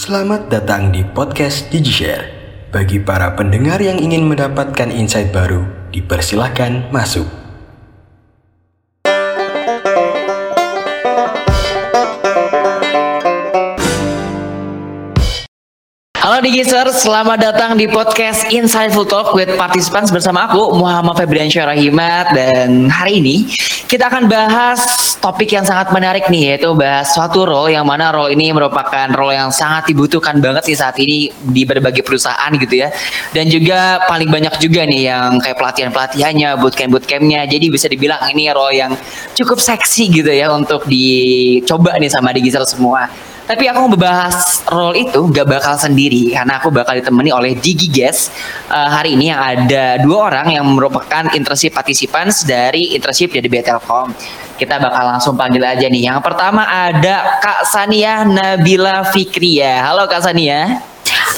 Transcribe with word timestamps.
Selamat 0.00 0.48
datang 0.48 0.96
di 0.96 1.04
podcast 1.04 1.68
DigiShare. 1.68 2.32
Bagi 2.72 3.04
para 3.04 3.36
pendengar 3.36 3.84
yang 3.84 4.00
ingin 4.00 4.24
mendapatkan 4.24 4.88
insight 4.88 5.28
baru, 5.28 5.68
dipersilahkan 5.92 6.88
masuk. 6.88 7.28
Digiser, 16.40 16.88
selamat 16.88 17.36
datang 17.52 17.76
di 17.76 17.84
podcast 17.84 18.48
Insightful 18.48 19.04
Talk 19.04 19.36
with 19.36 19.52
Participants 19.60 20.08
bersama 20.08 20.48
aku 20.48 20.72
Muhammad 20.72 21.20
Febriansyah 21.20 21.68
Rahimat 21.68 22.32
dan 22.32 22.88
hari 22.88 23.20
ini 23.20 23.52
kita 23.84 24.08
akan 24.08 24.24
bahas 24.24 24.80
topik 25.20 25.52
yang 25.52 25.68
sangat 25.68 25.92
menarik 25.92 26.32
nih 26.32 26.56
yaitu 26.56 26.72
bahas 26.72 27.12
suatu 27.12 27.44
role 27.44 27.76
yang 27.76 27.84
mana 27.84 28.08
role 28.08 28.32
ini 28.32 28.56
merupakan 28.56 29.12
role 29.12 29.36
yang 29.36 29.52
sangat 29.52 29.92
dibutuhkan 29.92 30.40
banget 30.40 30.64
sih 30.64 30.76
saat 30.80 30.96
ini 30.96 31.28
di 31.28 31.68
berbagai 31.68 32.00
perusahaan 32.00 32.48
gitu 32.56 32.72
ya. 32.72 32.88
Dan 33.36 33.52
juga 33.52 34.00
paling 34.08 34.32
banyak 34.32 34.56
juga 34.64 34.88
nih 34.88 35.12
yang 35.12 35.36
kayak 35.44 35.60
pelatihan-pelatihannya, 35.60 36.56
bootcamp-bootcampnya. 36.56 37.44
Jadi 37.52 37.68
bisa 37.68 37.84
dibilang 37.84 38.24
ini 38.32 38.48
role 38.48 38.80
yang 38.80 38.96
cukup 39.36 39.60
seksi 39.60 40.08
gitu 40.08 40.32
ya 40.32 40.48
untuk 40.56 40.88
dicoba 40.88 42.00
nih 42.00 42.08
sama 42.08 42.32
Digiser 42.32 42.64
semua. 42.64 43.29
Tapi 43.50 43.66
aku 43.66 43.90
mau 43.90 43.98
bahas 43.98 44.62
role 44.70 45.10
itu 45.10 45.26
gak 45.34 45.42
bakal 45.42 45.74
sendiri 45.74 46.30
karena 46.30 46.62
aku 46.62 46.70
bakal 46.70 46.94
ditemani 46.94 47.34
oleh 47.34 47.58
Digi 47.58 47.90
Guest 47.90 48.30
uh, 48.70 48.86
hari 48.86 49.18
ini 49.18 49.34
yang 49.34 49.42
ada 49.42 49.98
dua 49.98 50.30
orang 50.30 50.54
yang 50.54 50.62
merupakan 50.70 51.26
internship 51.34 51.74
participants 51.74 52.46
dari 52.46 52.94
internship 52.94 53.34
dari 53.34 53.50
Telkom. 53.50 54.14
Kita 54.54 54.78
bakal 54.78 55.02
langsung 55.02 55.34
panggil 55.34 55.66
aja 55.66 55.82
nih. 55.90 56.14
Yang 56.14 56.30
pertama 56.30 56.62
ada 56.62 57.42
Kak 57.42 57.66
Sania 57.66 58.22
Nabila 58.22 59.02
Fikria. 59.10 59.82
Halo 59.82 60.06
Kak 60.06 60.30
Sania. 60.30 60.86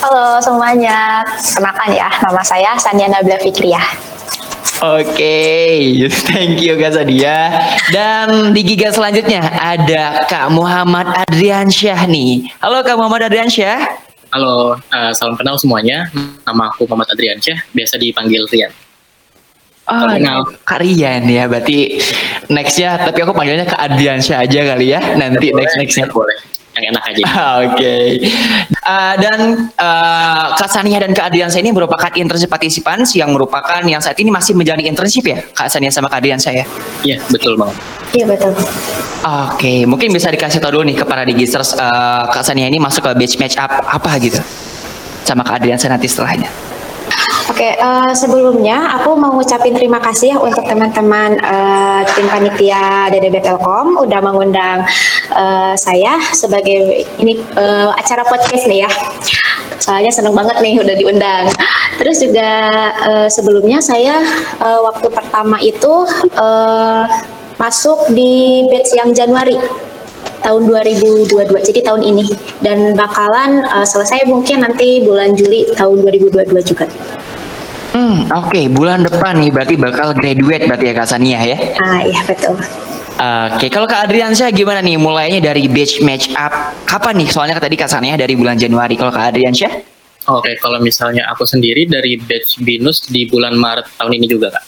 Halo 0.04 0.36
semuanya, 0.44 1.24
kenalkan 1.32 1.96
ya, 1.96 2.12
nama 2.20 2.44
saya 2.44 2.76
Sania 2.76 3.08
Nabila 3.08 3.40
Fikria. 3.40 3.80
Oke, 4.82 5.14
okay. 5.14 6.10
thank 6.26 6.58
you 6.58 6.74
Kak 6.74 6.98
Sadia. 6.98 7.54
Dan 7.94 8.50
di 8.50 8.66
giga 8.66 8.90
selanjutnya 8.90 9.38
ada 9.54 10.26
Kak 10.26 10.50
Muhammad 10.50 11.06
Adriansyah 11.22 12.02
nih. 12.10 12.50
Halo 12.58 12.82
Kak 12.82 12.98
Muhammad 12.98 13.30
Adriansyah. 13.30 13.78
Halo, 14.34 14.74
uh, 14.74 15.10
salam 15.14 15.38
kenal 15.38 15.54
semuanya. 15.54 16.10
Nama 16.42 16.74
aku 16.74 16.90
Muhammad 16.90 17.14
Adriansyah, 17.14 17.62
biasa 17.70 17.94
dipanggil 17.94 18.42
Rian. 18.50 18.74
Oh, 19.86 20.02
kenal. 20.18 20.50
Kak 20.66 20.82
Rian 20.82 21.30
ya, 21.30 21.46
berarti 21.46 22.02
next 22.50 22.74
ya. 22.74 22.98
Tapi 22.98 23.22
aku 23.22 23.38
panggilnya 23.38 23.70
Kak 23.70 23.86
Adriansyah 23.86 24.42
aja 24.42 24.60
kali 24.66 24.98
ya. 24.98 25.14
Nanti 25.14 25.54
next 25.54 25.78
nextnya 25.78 26.10
boleh 26.10 26.42
yang 26.78 26.96
enak 26.96 27.02
aja. 27.04 27.24
Oke. 27.64 27.76
Okay. 27.76 28.08
Uh, 28.80 29.14
dan 29.20 29.40
uh, 29.76 30.56
Kak 30.56 30.70
Sania 30.72 30.98
dan 31.04 31.12
Kak 31.12 31.28
Adiansa 31.28 31.60
ini 31.60 31.68
merupakan 31.70 32.08
internship 32.16 32.48
participants 32.48 33.12
yang 33.12 33.30
merupakan 33.36 33.84
yang 33.84 34.00
saat 34.00 34.16
ini 34.18 34.32
masih 34.32 34.56
menjalani 34.56 34.88
internship 34.88 35.24
ya, 35.28 35.38
Kak 35.52 35.68
Sania 35.68 35.92
sama 35.92 36.08
Kak 36.08 36.24
Adiansa 36.24 36.50
ya? 36.50 36.64
Iya, 37.04 37.20
betul 37.28 37.60
banget. 37.60 37.76
Iya, 38.16 38.24
betul. 38.28 38.52
Oke, 38.56 38.68
okay. 39.22 39.78
mungkin 39.84 40.10
bisa 40.10 40.32
dikasih 40.32 40.58
tahu 40.58 40.80
dulu 40.80 40.84
nih 40.88 40.96
kepada 40.96 41.22
digisters 41.28 41.76
uh, 41.76 42.26
Kak 42.32 42.42
Sania 42.42 42.66
ini 42.66 42.80
masuk 42.80 43.04
ke 43.04 43.10
batch 43.20 43.36
match 43.36 43.56
up 43.60 43.70
apa 43.84 44.16
gitu? 44.18 44.40
Sama 45.28 45.44
Kak 45.44 45.60
Adiansa 45.60 45.92
nanti 45.92 46.08
setelahnya. 46.08 46.71
Oke, 47.52 47.68
uh, 47.76 48.08
sebelumnya 48.16 48.96
aku 48.96 49.12
mau 49.12 49.36
ngucapin 49.36 49.76
terima 49.76 50.00
kasih 50.00 50.32
ya 50.32 50.36
untuk 50.40 50.64
teman-teman 50.64 51.36
uh, 51.44 52.00
tim 52.16 52.24
panitia 52.24 53.12
DDB 53.12 53.44
Telkom 53.44 54.00
udah 54.00 54.24
mengundang 54.24 54.80
uh, 55.36 55.76
saya 55.76 56.16
sebagai 56.32 57.04
ini 57.20 57.44
uh, 57.52 57.92
acara 57.92 58.24
podcast 58.24 58.64
nih 58.64 58.88
ya. 58.88 58.90
Soalnya 59.84 60.08
seneng 60.08 60.32
banget 60.32 60.64
nih 60.64 60.80
udah 60.80 60.96
diundang. 60.96 61.44
Terus 62.00 62.24
juga 62.24 62.50
uh, 63.04 63.28
sebelumnya 63.28 63.84
saya 63.84 64.16
uh, 64.56 64.88
waktu 64.88 65.12
pertama 65.12 65.60
itu 65.60 66.08
uh, 66.40 67.04
masuk 67.60 68.16
di 68.16 68.64
batch 68.72 68.96
yang 68.96 69.12
Januari 69.12 69.60
tahun 70.42 70.66
2022 70.66 71.68
jadi 71.70 71.80
tahun 71.86 72.02
ini 72.02 72.26
dan 72.64 72.98
bakalan 72.98 73.62
uh, 73.70 73.86
selesai 73.86 74.26
mungkin 74.26 74.66
nanti 74.66 75.06
bulan 75.06 75.38
Juli 75.38 75.70
tahun 75.78 76.02
2022 76.02 76.50
juga. 76.64 76.88
Oke, 78.32 78.64
okay. 78.64 78.64
bulan 78.72 79.04
depan 79.04 79.36
nih 79.44 79.52
berarti 79.52 79.74
bakal 79.76 80.16
graduate 80.16 80.64
berarti 80.64 80.88
ya 80.88 80.94
Kak 80.96 81.04
Sania 81.04 81.40
ya? 81.44 81.58
Ah, 81.84 82.00
iya 82.00 82.20
betul. 82.24 82.56
Oke, 82.56 82.64
okay. 83.20 83.68
kalau 83.68 83.84
Kak 83.84 84.08
Adriansyah 84.08 84.48
gimana 84.56 84.80
nih 84.80 84.96
mulainya 84.96 85.52
dari 85.52 85.68
batch 85.68 86.00
match 86.00 86.32
up? 86.32 86.72
Kapan 86.88 87.20
nih? 87.20 87.28
Soalnya 87.28 87.60
tadi 87.60 87.76
Kak 87.76 87.92
Sania 87.92 88.16
dari 88.16 88.32
bulan 88.32 88.56
Januari. 88.56 88.96
Kalau 88.96 89.12
Kak 89.12 89.36
Adriansyah? 89.36 89.72
Oke, 90.32 90.48
okay. 90.48 90.54
kalau 90.64 90.80
misalnya 90.80 91.28
aku 91.28 91.44
sendiri 91.44 91.84
dari 91.84 92.16
batch 92.16 92.64
binus 92.64 93.04
di 93.04 93.28
bulan 93.28 93.52
Maret 93.52 94.00
tahun 94.00 94.16
ini 94.16 94.26
juga 94.30 94.48
Kak. 94.56 94.64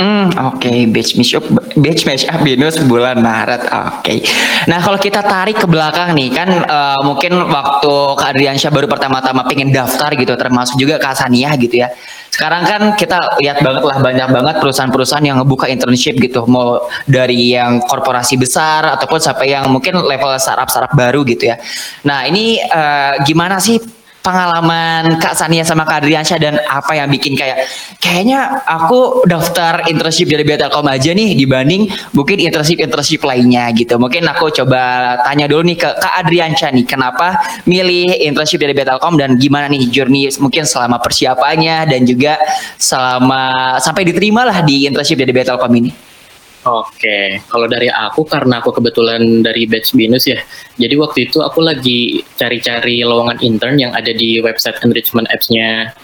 Hmm, 0.00 0.32
oke, 0.32 0.64
okay. 0.64 0.88
batch 0.88 1.16
match 1.16 1.36
up, 1.36 1.44
batch 1.76 2.08
match 2.08 2.24
up 2.28 2.40
binus 2.44 2.76
bulan 2.84 3.24
Maret. 3.24 3.68
Oke. 3.68 4.00
Okay. 4.00 4.18
Nah, 4.68 4.84
kalau 4.84 5.00
kita 5.00 5.24
tarik 5.24 5.60
ke 5.60 5.68
belakang 5.68 6.12
nih, 6.12 6.28
kan 6.32 6.48
uh, 6.48 7.00
mungkin 7.04 7.36
waktu 7.36 7.92
Kak 8.20 8.36
Adriansyah 8.36 8.68
baru 8.68 8.88
pertama-tama 8.88 9.48
pengen 9.48 9.72
daftar 9.72 10.12
gitu, 10.12 10.36
termasuk 10.36 10.76
juga 10.76 11.00
Kak 11.00 11.20
Sania 11.20 11.52
gitu 11.56 11.84
ya. 11.84 11.92
Sekarang 12.40 12.64
kan 12.64 12.82
kita 12.96 13.36
lihat 13.36 13.60
banget 13.60 13.84
lah 13.84 14.00
banyak 14.00 14.28
banget 14.32 14.54
perusahaan-perusahaan 14.64 15.20
yang 15.20 15.44
ngebuka 15.44 15.68
internship 15.68 16.16
gitu, 16.16 16.48
mau 16.48 16.88
dari 17.04 17.52
yang 17.52 17.84
korporasi 17.84 18.40
besar 18.40 18.96
ataupun 18.96 19.20
sampai 19.20 19.52
yang 19.52 19.68
mungkin 19.68 20.00
level 20.00 20.32
startup-startup 20.40 20.96
baru 20.96 21.20
gitu 21.28 21.52
ya. 21.52 21.60
Nah, 22.08 22.24
ini 22.24 22.56
uh, 22.56 23.20
gimana 23.28 23.60
sih 23.60 23.76
pengalaman 24.20 25.16
Kak 25.16 25.32
Sania 25.36 25.64
sama 25.64 25.88
Kak 25.88 26.04
Adriansyah 26.04 26.38
dan 26.40 26.54
apa 26.68 26.92
yang 26.92 27.08
bikin 27.08 27.32
kayak 27.36 27.64
kayaknya 28.00 28.60
aku 28.68 29.24
daftar 29.24 29.84
internship 29.88 30.28
dari 30.28 30.44
Telkom 30.44 30.84
aja 30.88 31.16
nih 31.16 31.32
dibanding 31.36 31.88
mungkin 32.12 32.36
internship-internship 32.40 33.24
lainnya 33.24 33.72
gitu. 33.72 33.96
Mungkin 33.96 34.28
aku 34.28 34.52
coba 34.52 35.16
tanya 35.24 35.48
dulu 35.48 35.64
nih 35.72 35.76
ke 35.80 35.90
Kak 35.96 36.14
Adriansyah 36.26 36.70
nih 36.76 36.84
kenapa 36.84 37.40
milih 37.64 38.12
internship 38.20 38.60
dari 38.60 38.76
Telkom 38.76 39.16
dan 39.16 39.40
gimana 39.40 39.72
nih 39.72 39.88
journey 39.88 40.28
mungkin 40.36 40.68
selama 40.68 41.00
persiapannya 41.00 41.88
dan 41.88 42.04
juga 42.04 42.36
selama 42.76 43.76
sampai 43.80 44.04
diterima 44.04 44.44
lah 44.44 44.60
di 44.60 44.84
internship 44.84 45.16
dari 45.16 45.32
Telkom 45.32 45.72
ini. 45.80 46.09
Oke, 46.60 47.40
kalau 47.48 47.64
dari 47.64 47.88
aku 47.88 48.28
karena 48.28 48.60
aku 48.60 48.76
kebetulan 48.76 49.40
dari 49.40 49.64
batch 49.64 49.96
binus 49.96 50.28
ya. 50.28 50.44
Jadi 50.76 50.92
waktu 51.00 51.18
itu 51.32 51.40
aku 51.40 51.64
lagi 51.64 52.20
cari-cari 52.36 53.00
lowongan 53.00 53.40
intern 53.40 53.80
yang 53.80 53.96
ada 53.96 54.12
di 54.12 54.44
website 54.44 54.76
enrichment 54.84 55.24
apps-nya 55.32 55.96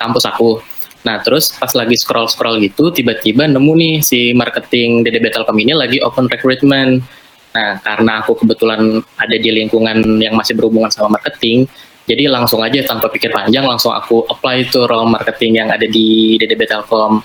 kampus 0.00 0.24
aku. 0.24 0.64
Nah, 1.04 1.20
terus 1.20 1.52
pas 1.60 1.68
lagi 1.76 1.92
scroll-scroll 1.92 2.56
gitu, 2.64 2.88
tiba-tiba 2.88 3.44
nemu 3.52 3.72
nih 3.76 3.94
si 4.00 4.32
marketing 4.32 5.04
DDB 5.04 5.28
Telkom 5.28 5.60
ini 5.60 5.76
lagi 5.76 6.00
open 6.00 6.24
recruitment. 6.32 7.04
Nah, 7.52 7.76
karena 7.84 8.24
aku 8.24 8.40
kebetulan 8.40 9.04
ada 9.20 9.36
di 9.36 9.50
lingkungan 9.52 10.24
yang 10.24 10.32
masih 10.32 10.56
berhubungan 10.56 10.88
sama 10.88 11.20
marketing, 11.20 11.68
jadi 12.08 12.32
langsung 12.32 12.64
aja 12.64 12.80
tanpa 12.88 13.12
pikir 13.12 13.28
panjang 13.28 13.68
langsung 13.68 13.92
aku 13.92 14.24
apply 14.32 14.64
itu 14.64 14.88
role 14.88 15.12
marketing 15.12 15.60
yang 15.60 15.68
ada 15.68 15.84
di 15.84 16.40
DDB 16.40 16.64
Telkom 16.64 17.20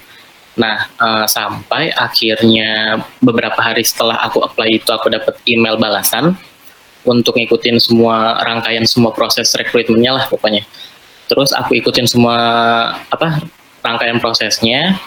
Nah, 0.53 0.85
uh, 1.01 1.25
sampai 1.25 1.89
akhirnya 1.89 3.01
beberapa 3.17 3.57
hari 3.57 3.81
setelah 3.81 4.21
aku 4.21 4.45
apply 4.45 4.77
itu 4.77 4.89
aku 4.93 5.09
dapat 5.09 5.33
email 5.49 5.81
balasan 5.81 6.37
untuk 7.03 7.35
ngikutin 7.35 7.81
semua 7.81 8.37
rangkaian 8.45 8.85
semua 8.85 9.11
proses 9.11 9.49
rekrutmennya 9.57 10.13
lah 10.13 10.25
pokoknya. 10.29 10.61
Terus 11.25 11.51
aku 11.57 11.73
ikutin 11.81 12.05
semua 12.05 12.37
apa 13.09 13.41
rangkaian 13.81 14.21
prosesnya. 14.21 15.01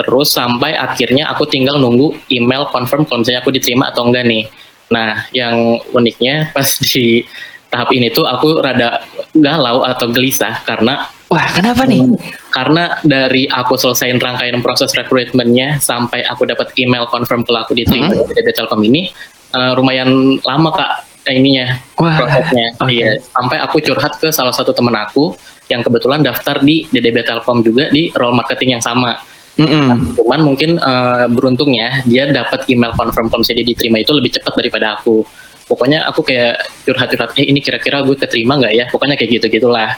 Terus 0.00 0.32
sampai 0.32 0.72
akhirnya 0.72 1.28
aku 1.28 1.44
tinggal 1.44 1.76
nunggu 1.76 2.16
email 2.32 2.64
confirm 2.72 3.04
kalau 3.04 3.20
misalnya 3.20 3.44
aku 3.44 3.52
diterima 3.52 3.92
atau 3.92 4.08
enggak 4.08 4.24
nih. 4.24 4.44
Nah, 4.90 5.28
yang 5.36 5.76
uniknya 5.92 6.56
pas 6.56 6.66
di 6.88 7.28
tahap 7.68 7.92
ini 7.92 8.08
tuh 8.10 8.24
aku 8.24 8.64
rada 8.64 9.04
galau 9.36 9.84
atau 9.84 10.08
gelisah 10.10 10.64
karena 10.64 11.06
Wah, 11.30 11.46
kenapa 11.54 11.86
nih? 11.86 12.02
Karena 12.50 12.98
dari 13.06 13.46
aku 13.46 13.78
selesaiin 13.78 14.18
rangkaian 14.18 14.58
proses 14.66 14.90
recruitmentnya 14.98 15.78
sampai 15.78 16.26
aku 16.26 16.42
dapat 16.42 16.74
email 16.74 17.06
confirm 17.06 17.46
kalau 17.46 17.62
aku 17.62 17.78
diterima 17.78 18.10
mm 18.10 18.26
-hmm. 18.26 18.34
di 18.34 18.50
Telkom 18.50 18.82
ini 18.82 19.14
uh, 19.54 19.78
lumayan 19.78 20.42
lama 20.42 20.74
kak 20.74 20.90
ininya 21.30 21.78
Wah, 22.02 22.18
prosesnya. 22.18 22.74
Okay. 22.82 22.98
Iya, 22.98 23.22
sampai 23.22 23.62
aku 23.62 23.78
curhat 23.78 24.18
ke 24.18 24.34
salah 24.34 24.50
satu 24.50 24.74
temen 24.74 24.90
aku 24.98 25.30
yang 25.70 25.86
kebetulan 25.86 26.26
daftar 26.26 26.58
di 26.66 26.90
DDB 26.90 27.22
Telkom 27.22 27.62
juga 27.62 27.86
di 27.94 28.10
role 28.10 28.34
marketing 28.34 28.80
yang 28.80 28.82
sama. 28.82 29.14
Mm 29.54 29.66
-hmm. 29.70 29.86
nah, 29.86 29.98
cuman 30.18 30.40
mungkin 30.42 30.70
uh, 30.82 31.30
beruntungnya 31.30 32.02
dia 32.10 32.26
dapat 32.26 32.66
email 32.66 32.90
confirm 32.98 33.30
kalau 33.30 33.46
misalnya 33.46 33.62
dia 33.62 33.68
diterima 33.70 34.02
itu 34.02 34.10
lebih 34.10 34.34
cepat 34.34 34.58
daripada 34.58 34.98
aku. 34.98 35.22
Pokoknya 35.70 36.02
aku 36.10 36.26
kayak 36.26 36.66
curhat-curhat, 36.82 37.38
eh 37.38 37.46
ini 37.46 37.62
kira-kira 37.62 38.02
gue 38.02 38.18
keterima 38.18 38.58
nggak 38.58 38.74
ya? 38.74 38.84
Pokoknya 38.90 39.14
kayak 39.14 39.38
gitu-gitulah 39.38 39.94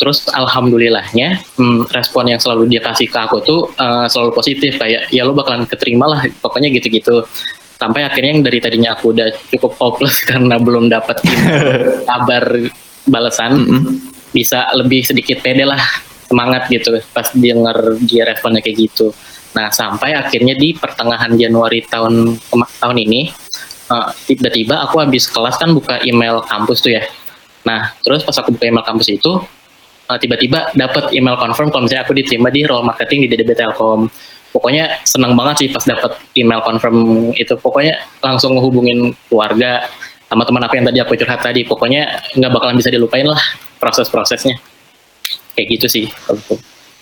terus 0.00 0.24
alhamdulillahnya 0.32 1.44
hmm, 1.60 1.92
respon 1.92 2.32
yang 2.32 2.40
selalu 2.40 2.72
dia 2.72 2.80
kasih 2.80 3.12
ke 3.12 3.18
aku 3.20 3.44
tuh 3.44 3.60
uh, 3.76 4.08
selalu 4.08 4.32
positif. 4.32 4.80
Kayak 4.80 5.12
ya 5.12 5.28
lo 5.28 5.36
bakalan 5.36 5.68
keterima 5.68 6.08
lah 6.08 6.24
pokoknya 6.40 6.72
gitu-gitu. 6.72 7.28
Sampai 7.76 8.08
akhirnya 8.08 8.40
yang 8.40 8.44
dari 8.44 8.58
tadinya 8.64 8.96
aku 8.96 9.12
udah 9.12 9.28
cukup 9.52 9.76
hopeless 9.76 10.24
karena 10.30 10.56
belum 10.56 10.88
dapat 10.88 11.20
kabar 12.10 12.44
balasan 13.04 13.52
Mm-mm. 13.60 13.82
bisa 14.32 14.72
lebih 14.72 15.04
sedikit 15.04 15.44
pede 15.44 15.68
lah 15.68 15.80
semangat 16.30 16.70
gitu 16.70 16.94
pas 17.10 17.26
denger 17.34 17.98
dia 18.06 18.24
responnya 18.24 18.62
kayak 18.62 18.88
gitu. 18.88 19.10
Nah 19.58 19.68
sampai 19.74 20.14
akhirnya 20.14 20.54
di 20.54 20.78
pertengahan 20.78 21.34
Januari 21.34 21.82
tahun 21.82 22.38
tahun 22.54 22.96
ini 23.02 23.20
eh, 23.90 24.08
tiba-tiba 24.30 24.86
aku 24.86 25.02
habis 25.02 25.26
kelas 25.26 25.58
kan 25.58 25.74
buka 25.74 25.98
email 26.06 26.46
kampus 26.46 26.86
tuh 26.86 26.94
ya. 26.94 27.02
Nah 27.66 27.98
terus 28.06 28.22
pas 28.22 28.38
aku 28.38 28.54
buka 28.54 28.70
email 28.70 28.86
kampus 28.86 29.10
itu 29.10 29.42
eh, 30.10 30.18
tiba-tiba 30.18 30.74
dapat 30.74 31.14
email 31.14 31.38
confirm 31.38 31.70
kalau 31.70 31.86
misalnya 31.86 32.02
aku 32.02 32.14
diterima 32.18 32.50
di 32.50 32.66
role 32.66 32.82
marketing 32.82 33.26
di 33.26 33.28
DDB 33.30 33.54
Telkom 33.54 34.10
pokoknya 34.50 35.06
senang 35.06 35.38
banget 35.38 35.66
sih 35.66 35.68
pas 35.70 35.84
dapat 35.86 36.18
email 36.34 36.60
confirm 36.66 37.30
itu 37.38 37.54
pokoknya 37.54 38.02
langsung 38.18 38.58
ngehubungin 38.58 39.14
keluarga 39.30 39.86
sama 40.26 40.42
teman 40.46 40.62
aku 40.66 40.74
yang 40.78 40.86
tadi 40.86 40.98
aku 41.02 41.12
curhat 41.18 41.40
tadi 41.42 41.62
pokoknya 41.62 42.02
nggak 42.34 42.50
bakalan 42.50 42.74
bisa 42.78 42.90
dilupain 42.90 43.26
lah 43.26 43.38
proses-prosesnya 43.78 44.58
kayak 45.54 45.66
gitu 45.78 45.86
sih 45.86 46.04
kalau 46.26 46.42
aku. 46.42 46.56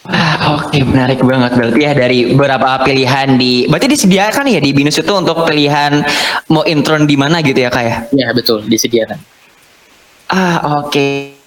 Ah, 0.09 0.57
Oke, 0.57 0.81
menarik 0.81 1.21
banget. 1.21 1.53
Berarti 1.53 1.81
ya 1.85 1.93
dari 1.93 2.33
beberapa 2.33 2.81
pilihan 2.81 3.37
di, 3.37 3.69
berarti 3.69 3.93
disediakan 3.93 4.49
ya 4.49 4.57
di 4.57 4.73
binus 4.73 4.97
itu 4.97 5.13
untuk 5.13 5.45
pilihan 5.45 6.01
mau 6.49 6.65
intern 6.65 7.05
di 7.05 7.13
mana 7.19 7.45
gitu 7.45 7.61
ya 7.61 7.69
kak 7.69 7.85
ya? 7.85 7.97
ya 8.17 8.29
betul 8.33 8.65
disediakan 8.65 9.21
Ah, 10.29 10.85
oke. 10.85 11.38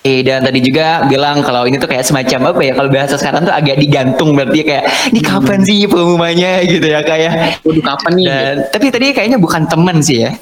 Eh, 0.00 0.24
Dan 0.24 0.40
tadi 0.40 0.64
juga 0.64 1.04
bilang 1.04 1.44
kalau 1.44 1.68
ini 1.68 1.76
tuh 1.76 1.84
kayak 1.84 2.08
semacam 2.08 2.56
apa 2.56 2.60
ya? 2.64 2.72
Kalau 2.72 2.88
bahasa 2.88 3.20
sekarang 3.20 3.44
tuh 3.44 3.52
agak 3.52 3.76
digantung 3.76 4.32
berarti 4.32 4.64
kayak 4.64 4.84
ini 5.12 5.20
kapan 5.20 5.60
sih 5.60 5.84
pengumumannya 5.84 6.64
gitu 6.64 6.86
ya 6.88 7.04
kayak. 7.04 7.60
Waduh 7.60 7.84
kapan 7.84 8.12
nih? 8.16 8.26
Dan 8.26 8.54
tapi 8.72 8.86
tadi 8.88 9.06
kayaknya 9.12 9.36
bukan 9.36 9.68
teman 9.68 10.00
sih 10.00 10.24
ya. 10.24 10.32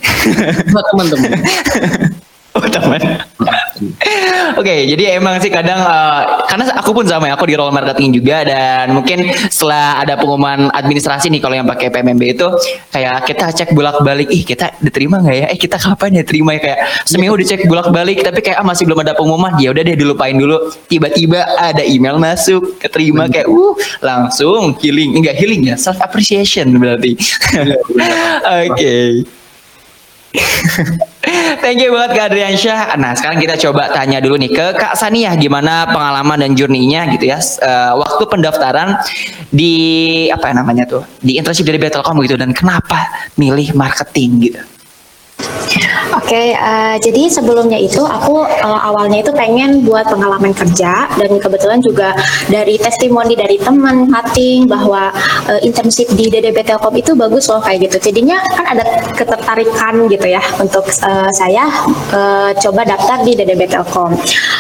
Buat 0.71 0.87
teman-teman. 0.95 1.31
oh 2.59 2.69
teman. 2.69 3.01
Oke, 4.59 4.91
jadi 4.91 5.23
emang 5.23 5.39
sih 5.39 5.55
kadang 5.55 5.79
eh, 5.79 6.23
karena 6.51 6.65
aku 6.75 6.91
pun 6.91 7.07
sama 7.07 7.31
ya, 7.31 7.39
aku 7.39 7.47
di 7.47 7.55
role 7.55 7.71
marketing 7.71 8.19
juga 8.19 8.43
dan 8.43 8.91
mungkin 8.91 9.31
setelah 9.47 10.03
ada 10.03 10.19
pengumuman 10.19 10.67
administrasi 10.75 11.31
nih 11.31 11.39
kalau 11.39 11.55
yang 11.55 11.69
pakai 11.69 11.95
PMMB 11.95 12.23
itu 12.35 12.49
kayak 12.91 13.23
kita 13.31 13.55
cek 13.55 13.71
bolak-balik, 13.79 14.27
ih 14.35 14.43
kita 14.43 14.75
diterima 14.83 15.23
nggak 15.23 15.37
ya? 15.37 15.47
Eh 15.55 15.59
kita 15.59 15.79
kapan 15.79 16.19
ya 16.19 16.25
terima 16.27 16.59
ya 16.59 16.61
kayak 16.65 16.81
seminggu 17.07 17.39
dicek 17.39 17.63
bolak-balik 17.71 18.19
tapi 18.27 18.43
kayak 18.43 18.59
ah, 18.59 18.67
masih 18.67 18.83
belum 18.91 18.99
ada 19.07 19.15
pengumuman. 19.15 19.55
Ya 19.63 19.71
udah 19.71 19.83
deh 19.87 19.95
dilupain 19.95 20.35
dulu. 20.35 20.75
Tiba-tiba 20.91 21.47
ada 21.55 21.83
email 21.87 22.19
masuk, 22.19 22.83
keterima 22.83 23.31
kayak 23.31 23.47
uh 23.47 23.75
langsung 24.03 24.75
healing, 24.83 25.15
enggak 25.23 25.39
healing 25.39 25.71
ya, 25.71 25.79
self 25.79 26.03
appreciation 26.03 26.75
berarti. 26.83 27.15
Oke. 28.67 29.23
Thank 31.63 31.85
you 31.85 31.93
banget 31.93 32.11
Kak 32.17 32.27
Adriansyah. 32.33 32.97
Nah 32.97 33.13
sekarang 33.13 33.39
kita 33.43 33.59
coba 33.69 33.93
tanya 33.93 34.23
dulu 34.23 34.41
nih 34.41 34.51
ke 34.55 34.67
Kak 34.79 34.95
Sania 34.97 35.35
gimana 35.37 35.85
pengalaman 35.91 36.41
dan 36.41 36.53
journey-nya 36.57 37.11
gitu 37.13 37.29
ya. 37.29 37.39
Eh, 37.41 37.93
waktu 37.99 38.23
pendaftaran 38.31 38.97
di 39.53 39.75
apa 40.33 40.53
ya 40.53 40.55
namanya 40.63 40.85
tuh 40.89 41.03
di 41.21 41.37
internship 41.37 41.67
dari 41.69 41.81
Telkom 41.81 42.21
gitu 42.25 42.39
dan 42.39 42.55
kenapa 42.55 43.11
milih 43.37 43.75
marketing 43.77 44.31
gitu. 44.51 44.61
Oke, 46.17 46.57
eh, 46.57 46.97
jadi 47.05 47.29
sebelumnya 47.29 47.77
itu 47.77 48.01
aku 48.01 48.45
eh, 48.49 48.81
awalnya 48.89 49.21
itu 49.21 49.33
pengen 49.37 49.85
buat 49.85 50.09
pengalaman 50.09 50.57
kerja 50.57 51.05
dan 51.09 51.31
kebetulan 51.37 51.81
juga 51.85 52.17
dari 52.49 52.81
testimoni 52.81 53.37
dari 53.37 53.61
teman 53.61 54.09
cutting 54.09 54.65
bahwa 54.65 55.13
eh, 55.53 55.61
internship 55.69 56.09
di 56.17 56.33
DDB 56.33 56.65
Telkom 56.65 56.97
itu 56.97 57.13
bagus 57.13 57.49
loh 57.53 57.61
kayak 57.61 57.89
gitu. 57.89 58.13
Jadinya 58.13 58.41
kan 58.57 58.77
ada 58.77 58.85
ketertarikan 59.13 60.09
gitu 60.09 60.27
ya 60.29 60.41
untuk 60.57 60.89
eh, 60.89 61.31
saya 61.33 61.65
eh, 62.13 62.51
coba 62.57 62.89
daftar 62.89 63.25
di 63.25 63.33
DDB 63.37 63.69
Telkom. 63.69 64.17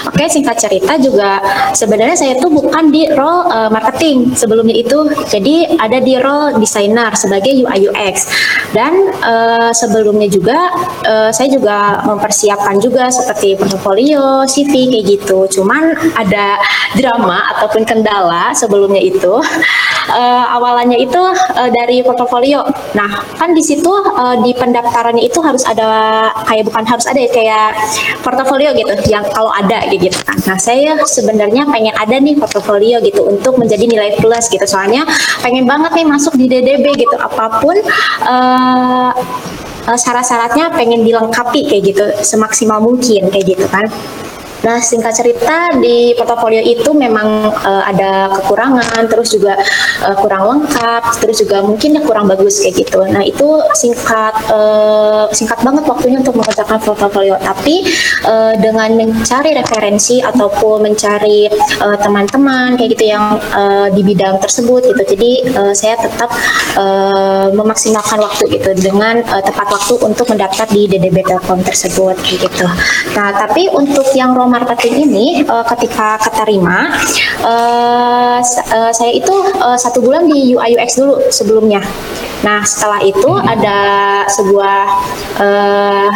Oke, 0.09 0.25
singkat 0.29 0.61
cerita 0.61 1.01
juga 1.01 1.41
sebenarnya 1.73 2.17
saya 2.17 2.35
tuh 2.37 2.53
bukan 2.53 2.93
di 2.93 3.09
role 3.13 3.49
eh, 3.49 3.71
marketing 3.73 4.37
sebelumnya 4.37 4.77
itu, 4.77 5.09
jadi 5.33 5.81
ada 5.81 5.99
di 6.01 6.15
role 6.21 6.61
designer 6.61 7.13
sebagai 7.17 7.57
UI 7.57 7.89
UX 7.89 8.29
dan 8.77 8.93
eh, 9.25 9.71
sebelumnya 9.73 10.29
juga 10.29 10.59
eh, 11.05 11.31
saya 11.31 11.49
juga 11.51 12.03
mempersiapkan 12.05 12.79
juga 12.79 13.11
seperti 13.13 13.55
portofolio, 13.59 14.45
CV 14.49 14.93
kayak 14.93 15.05
gitu. 15.07 15.39
Cuman 15.61 15.95
ada 16.17 16.59
drama 16.97 17.45
ataupun 17.57 17.85
kendala 17.85 18.53
sebelumnya 18.57 19.01
itu 19.01 19.41
eh, 20.19 20.45
awalannya 20.57 20.99
itu 20.99 21.23
eh, 21.59 21.71
dari 21.73 22.01
portofolio. 22.03 22.65
Nah, 22.97 23.11
kan 23.37 23.53
di 23.53 23.63
situ 23.63 23.91
eh, 23.93 24.37
di 24.43 24.53
pendaftarannya 24.57 25.25
itu 25.25 25.39
harus 25.45 25.65
ada 25.67 26.31
kayak 26.47 26.69
bukan 26.69 26.85
harus 26.85 27.07
ada 27.07 27.21
ya 27.21 27.31
kayak 27.31 27.69
portofolio 28.25 28.73
gitu 28.75 28.93
yang 29.11 29.25
kalau 29.33 29.53
ada 29.53 29.85
kayak 29.87 30.13
gitu 30.13 30.19
kan. 30.25 30.37
Nah, 30.49 30.59
saya 30.59 30.97
sebenarnya 31.05 31.69
pengen 31.69 31.95
ada 31.97 32.17
nih 32.19 32.37
portofolio 32.39 33.01
gitu 33.05 33.25
untuk 33.27 33.57
menjadi 33.61 33.85
nilai 33.85 34.11
plus 34.21 34.49
gitu. 34.49 34.65
Soalnya 34.65 35.05
pengen 35.41 35.65
banget 35.69 35.93
nih 35.95 36.07
masuk 36.07 36.35
di 36.37 36.47
DDB 36.49 36.95
gitu 36.99 37.17
apa 37.19 37.61
pun 37.61 37.77
uh, 38.25 39.11
syarat-syaratnya 39.97 40.75
pengen 40.75 41.07
dilengkapi 41.07 41.65
kayak 41.71 41.83
gitu 41.87 42.05
semaksimal 42.21 42.83
mungkin 42.83 43.33
kayak 43.33 43.47
gitu 43.57 43.65
kan. 43.71 43.89
Nah 44.65 44.79
singkat 44.83 45.15
cerita 45.15 45.71
di 45.79 46.15
portofolio 46.19 46.63
itu 46.63 46.91
memang 46.95 47.53
uh, 47.53 47.83
ada 47.87 48.33
kekurangan, 48.41 49.07
terus 49.07 49.35
juga 49.35 49.55
uh, 50.03 50.17
kurang 50.19 50.45
lengkap, 50.49 51.03
terus 51.23 51.39
juga 51.43 51.63
mungkin 51.63 51.99
ya 51.99 52.03
kurang 52.03 52.27
bagus 52.27 52.63
kayak 52.63 52.87
gitu. 52.87 53.01
Nah 53.07 53.23
itu 53.23 53.63
singkat 53.77 54.35
uh, 54.51 55.31
singkat 55.31 55.63
banget 55.63 55.85
waktunya 55.87 56.19
untuk 56.19 56.37
mengerjakan 56.39 56.79
portofolio. 56.83 57.37
Tapi 57.39 57.87
uh, 58.27 58.53
dengan 58.59 58.95
mencari 58.99 59.55
referensi 59.55 60.19
ataupun 60.19 60.83
mencari 60.85 61.51
teman-teman 61.79 62.75
kayak 62.75 62.99
gitu 62.99 63.05
yang 63.13 63.39
uh, 63.53 63.87
di 63.93 64.03
bidang 64.03 64.41
tersebut 64.43 64.95
gitu. 64.95 65.03
Jadi 65.17 65.31
uh, 65.55 65.75
saya 65.75 65.97
tetap 66.01 66.31
uh, 66.77 67.49
memaksimalkan 67.53 68.19
waktu 68.21 68.59
gitu 68.59 68.71
dengan 68.79 69.23
uh, 69.29 69.43
tepat 69.43 69.69
waktu 69.71 69.95
untuk 70.03 70.27
mendaftar 70.31 70.67
di 70.71 70.89
DDB 70.91 71.23
Telkom 71.25 71.61
tersebut 71.63 72.17
gitu. 72.25 72.67
Nah 73.15 73.29
tapi 73.37 73.71
untuk 73.73 74.05
yang 74.17 74.35
marketing 74.49 75.09
ini 75.09 75.27
uh, 75.47 75.65
ketika 75.77 76.19
keterima 76.19 76.93
uh, 77.45 78.41
uh, 78.41 78.93
saya 78.93 79.13
itu 79.13 79.33
uh, 79.61 79.79
satu 79.79 80.01
bulan 80.03 80.27
di 80.27 80.57
UI 80.57 80.75
UX 80.75 80.99
dulu 80.99 81.21
sebelumnya. 81.31 81.85
Nah 82.43 82.63
setelah 82.65 83.01
itu 83.03 83.31
ada 83.39 83.79
sebuah 84.31 84.81
uh, 85.39 86.11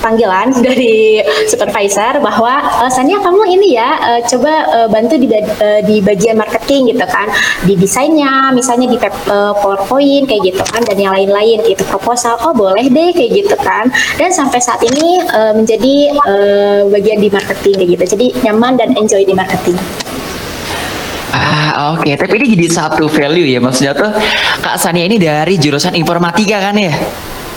panggilan 0.00 0.52
dari 0.66 1.20
supervisor 1.48 2.20
bahwa 2.20 2.84
uh, 2.84 2.90
Sania 2.90 3.20
kamu 3.20 3.42
ini 3.58 3.76
ya 3.76 3.90
uh, 4.00 4.20
coba 4.26 4.52
uh, 4.72 4.88
bantu 4.88 5.18
di, 5.18 5.28
uh, 5.32 5.80
di 5.84 6.00
bagian 6.00 6.36
marketing 6.38 6.94
gitu 6.94 7.06
kan. 7.06 7.28
Di 7.64 7.74
desainnya 7.76 8.50
misalnya 8.52 8.90
di 8.90 8.98
uh, 9.00 9.52
PowerPoint 9.58 10.28
kayak 10.28 10.42
gitu 10.54 10.62
kan 10.66 10.82
dan 10.84 10.96
yang 10.96 11.12
lain-lain 11.14 11.62
gitu. 11.66 11.82
Proposal 11.86 12.38
oh 12.42 12.52
boleh 12.52 12.88
deh 12.88 13.10
kayak 13.12 13.30
gitu 13.44 13.56
kan. 13.60 13.88
Dan 14.16 14.32
sampai 14.32 14.60
saat 14.62 14.80
ini 14.84 15.22
uh, 15.32 15.52
menjadi 15.56 16.12
uh, 16.24 16.80
bagian 16.90 17.20
di 17.20 17.28
marketing 17.28 17.74
kayak 17.78 17.90
gitu. 17.98 18.04
Jadi 18.16 18.26
nyaman 18.46 18.78
dan 18.78 18.94
enjoy 18.94 19.22
di 19.24 19.34
marketing. 19.34 19.78
Ah 21.36 21.92
oke, 21.92 22.08
tapi 22.16 22.40
ini 22.40 22.56
jadi 22.56 22.68
satu 22.72 23.12
value 23.12 23.44
ya 23.44 23.60
maksudnya 23.60 23.92
tuh 23.92 24.08
Kak 24.64 24.80
Sania 24.80 25.04
ini 25.04 25.20
dari 25.20 25.60
jurusan 25.60 25.92
informatika 25.92 26.64
kan 26.70 26.76
ya? 26.80 26.94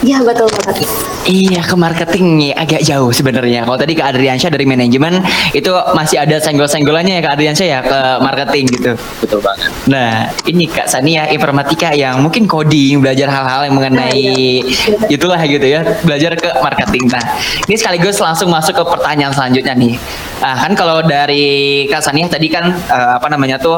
Ya 0.06 0.18
betul 0.24 0.48
banget 0.48 0.88
Iya 1.30 1.62
ke 1.62 1.76
marketing 1.78 2.26
nih 2.42 2.52
agak 2.58 2.82
jauh 2.82 3.14
sebenarnya. 3.14 3.62
Kalau 3.62 3.78
tadi 3.78 3.94
Kak 3.94 4.18
Adriansyah 4.18 4.50
dari 4.50 4.66
manajemen 4.66 5.22
itu 5.54 5.70
masih 5.94 6.26
ada 6.26 6.42
senggol-senggolannya 6.42 7.20
ya 7.20 7.22
Kak 7.22 7.34
Adriansyah 7.38 7.68
ya 7.70 7.80
ke 7.86 8.00
marketing 8.24 8.66
gitu. 8.74 8.92
Betul 9.22 9.40
banget. 9.46 9.70
Nah 9.86 10.34
ini 10.50 10.66
Kak 10.66 10.90
Sania 10.90 11.30
informatika 11.30 11.94
yang 11.94 12.26
mungkin 12.26 12.50
coding 12.50 13.06
belajar 13.06 13.30
hal-hal 13.30 13.70
yang 13.70 13.78
mengenai 13.78 14.66
itulah 15.14 15.38
gitu 15.46 15.70
ya 15.70 15.86
belajar 16.02 16.34
ke 16.34 16.50
marketing. 16.66 17.14
Nah 17.14 17.24
ini 17.70 17.76
sekaligus 17.78 18.18
langsung 18.18 18.50
masuk 18.50 18.74
ke 18.74 18.84
pertanyaan 18.90 19.36
selanjutnya 19.36 19.78
nih. 19.78 20.02
Nah, 20.40 20.56
kan 20.56 20.72
kalau 20.74 21.04
dari 21.04 21.86
Kak 21.92 22.02
Sania 22.02 22.26
tadi 22.26 22.50
kan 22.50 22.74
eh, 22.74 23.12
apa 23.22 23.28
namanya 23.30 23.62
tuh 23.62 23.78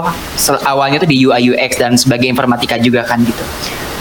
awalnya 0.64 1.04
tuh 1.04 1.10
di 1.10 1.20
UI 1.26 1.52
UX 1.52 1.76
dan 1.76 2.00
sebagai 2.00 2.32
informatika 2.32 2.80
juga 2.80 3.04
kan 3.04 3.20
gitu. 3.28 3.44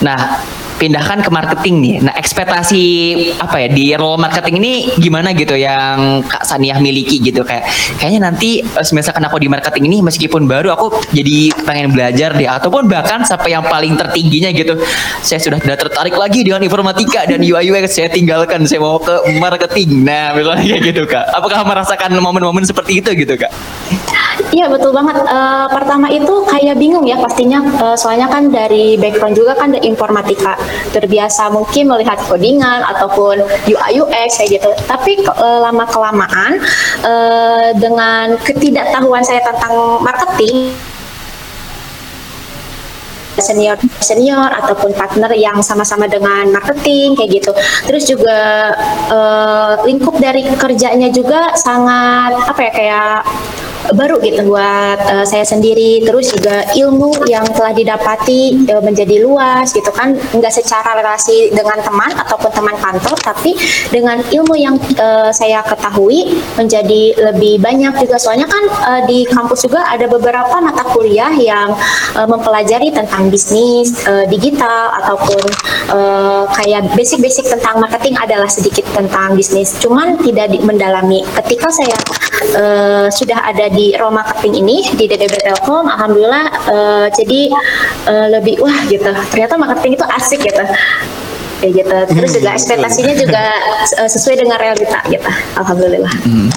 Nah 0.06 0.38
pindahkan 0.80 1.20
ke 1.20 1.28
marketing 1.28 1.74
nih. 1.84 1.94
Nah, 2.08 2.14
ekspektasi 2.16 2.84
apa 3.36 3.60
ya 3.60 3.68
di 3.68 3.92
role 3.92 4.16
marketing 4.16 4.64
ini 4.64 4.72
gimana 4.96 5.36
gitu 5.36 5.52
yang 5.52 6.24
Kak 6.24 6.48
Saniah 6.48 6.80
miliki 6.80 7.20
gitu 7.20 7.44
kayak 7.44 7.68
kayaknya 8.00 8.32
nanti 8.32 8.64
eh, 8.64 8.86
misalkan 8.96 9.20
aku 9.28 9.36
di 9.36 9.52
marketing 9.52 9.92
ini 9.92 9.98
meskipun 10.00 10.48
baru 10.48 10.72
aku 10.72 11.12
jadi 11.12 11.52
pengen 11.68 11.92
belajar 11.92 12.32
deh 12.32 12.48
ataupun 12.48 12.88
bahkan 12.88 13.20
sampai 13.28 13.52
yang 13.52 13.64
paling 13.68 13.92
tertingginya 14.00 14.48
gitu. 14.56 14.80
Saya 15.20 15.36
sudah 15.36 15.60
tidak 15.60 15.84
tertarik 15.84 16.16
lagi 16.16 16.40
dengan 16.40 16.64
informatika 16.64 17.28
dan 17.28 17.44
UI 17.44 17.68
UX 17.68 18.00
saya 18.00 18.08
tinggalkan 18.08 18.64
saya 18.64 18.80
mau 18.80 18.96
ke 18.96 19.36
marketing. 19.36 20.08
Nah, 20.08 20.32
misalnya 20.32 20.80
gitu 20.80 21.04
Kak. 21.04 21.36
Apakah 21.36 21.60
merasakan 21.68 22.16
momen-momen 22.16 22.64
seperti 22.64 23.04
itu 23.04 23.12
gitu 23.12 23.36
Kak? 23.36 23.52
Iya 24.50 24.66
betul 24.66 24.90
banget. 24.90 25.22
Uh, 25.30 25.70
pertama 25.70 26.10
itu 26.10 26.42
kayak 26.50 26.74
bingung 26.74 27.06
ya 27.06 27.14
pastinya, 27.22 27.62
uh, 27.78 27.94
soalnya 27.94 28.26
kan 28.26 28.50
dari 28.50 28.98
background 28.98 29.38
juga 29.38 29.54
kan 29.54 29.70
dari 29.70 29.86
informatika, 29.86 30.58
terbiasa 30.90 31.54
mungkin 31.54 31.86
melihat 31.86 32.18
codingan 32.26 32.82
ataupun 32.82 33.46
UI 33.70 34.02
UX 34.02 34.42
kayak 34.42 34.50
gitu. 34.58 34.70
Tapi 34.90 35.22
uh, 35.22 35.58
lama 35.62 35.86
kelamaan 35.86 36.58
uh, 37.06 37.70
dengan 37.78 38.34
ketidaktahuan 38.42 39.22
saya 39.22 39.38
tentang 39.46 40.02
marketing 40.02 40.74
senior 43.40 43.78
senior 44.04 44.52
ataupun 44.52 44.92
partner 44.92 45.32
yang 45.32 45.62
sama-sama 45.64 46.10
dengan 46.10 46.50
marketing 46.50 47.14
kayak 47.14 47.40
gitu. 47.40 47.52
Terus 47.86 48.04
juga 48.10 48.38
uh, 49.08 49.78
lingkup 49.86 50.18
dari 50.18 50.42
kerjanya 50.58 51.08
juga 51.14 51.54
sangat 51.54 52.34
apa 52.50 52.60
ya 52.60 52.72
kayak 52.74 53.18
baru 53.94 54.22
gitu 54.22 54.46
buat 54.46 54.98
uh, 55.06 55.26
saya 55.26 55.42
sendiri. 55.46 56.04
Terus 56.04 56.34
juga 56.34 56.66
ilmu 56.74 57.26
yang 57.26 57.44
telah 57.50 57.74
didapati 57.74 58.66
uh, 58.70 58.82
menjadi 58.82 59.22
luas 59.22 59.70
gitu 59.74 59.90
kan. 59.90 60.14
Nggak 60.34 60.52
secara 60.54 60.98
relasi 60.98 61.50
dengan 61.50 61.78
teman 61.82 62.10
ataupun 62.14 62.50
teman 62.54 62.76
kantor 62.78 63.16
tapi 63.20 63.56
dengan 63.90 64.22
ilmu 64.22 64.54
yang 64.54 64.76
uh, 64.98 65.30
saya 65.34 65.62
ketahui 65.66 66.38
menjadi 66.54 67.16
lebih 67.30 67.58
banyak 67.62 67.94
juga. 68.02 68.16
Soalnya 68.18 68.46
kan 68.46 68.64
uh, 68.86 69.00
di 69.06 69.26
kampus 69.26 69.66
juga 69.66 69.86
ada 69.86 70.06
beberapa 70.06 70.56
mata 70.62 70.84
kuliah 70.90 71.32
yang 71.34 71.74
uh, 72.14 72.26
mempelajari 72.26 72.92
tentang 72.94 73.30
bisnis 73.30 73.94
uh, 74.06 74.26
digital 74.26 74.94
ataupun 75.02 75.42
uh, 75.92 76.42
kayak 76.54 76.90
basic-basic 76.94 77.48
tentang 77.48 77.82
marketing 77.82 78.14
adalah 78.18 78.48
sedikit 78.50 78.86
tentang 78.94 79.34
bisnis. 79.34 79.74
Cuman 79.80 80.18
tidak 80.20 80.52
mendalami. 80.62 81.22
Ketika 81.36 81.70
saya 81.70 81.96
uh, 82.56 83.06
sudah 83.12 83.38
ada 83.44 83.68
di 83.70 83.94
role 83.96 84.14
marketing 84.14 84.64
ini 84.64 84.76
di 84.96 85.04
DDB 85.06 85.34
Telkom. 85.40 85.86
Alhamdulillah 85.86 86.46
uh, 86.68 87.06
jadi 87.12 87.52
uh, 88.08 88.26
lebih 88.38 88.60
wah 88.62 88.78
gitu. 88.88 89.10
Ternyata 89.32 89.54
marketing 89.60 90.00
itu 90.00 90.06
asik 90.06 90.40
gitu. 90.44 90.64
Kayak 91.60 91.72
gitu. 91.84 91.96
Terus 92.16 92.30
juga 92.40 92.50
ekspektasinya 92.56 93.14
juga 93.14 93.44
uh, 94.00 94.10
sesuai 94.10 94.36
dengan 94.46 94.56
realita 94.56 94.98
gitu. 95.08 95.30
Alhamdulillah. 95.60 96.14
Hmm. 96.24 96.50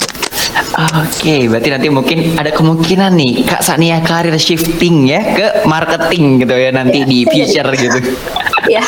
Oke, 0.73 1.05
okay, 1.05 1.41
berarti 1.49 1.69
nanti 1.69 1.87
mungkin 1.89 2.37
ada 2.37 2.53
kemungkinan 2.53 3.13
nih 3.17 3.45
Kak 3.45 3.61
Sania 3.65 4.01
karir 4.05 4.37
shifting 4.37 5.09
ya 5.09 5.21
ke 5.33 5.65
marketing 5.65 6.45
gitu 6.45 6.53
ya 6.53 6.69
nanti 6.69 7.01
ya, 7.01 7.09
di 7.09 7.19
future 7.25 7.69
gitu. 7.73 7.99
Ya. 8.69 8.83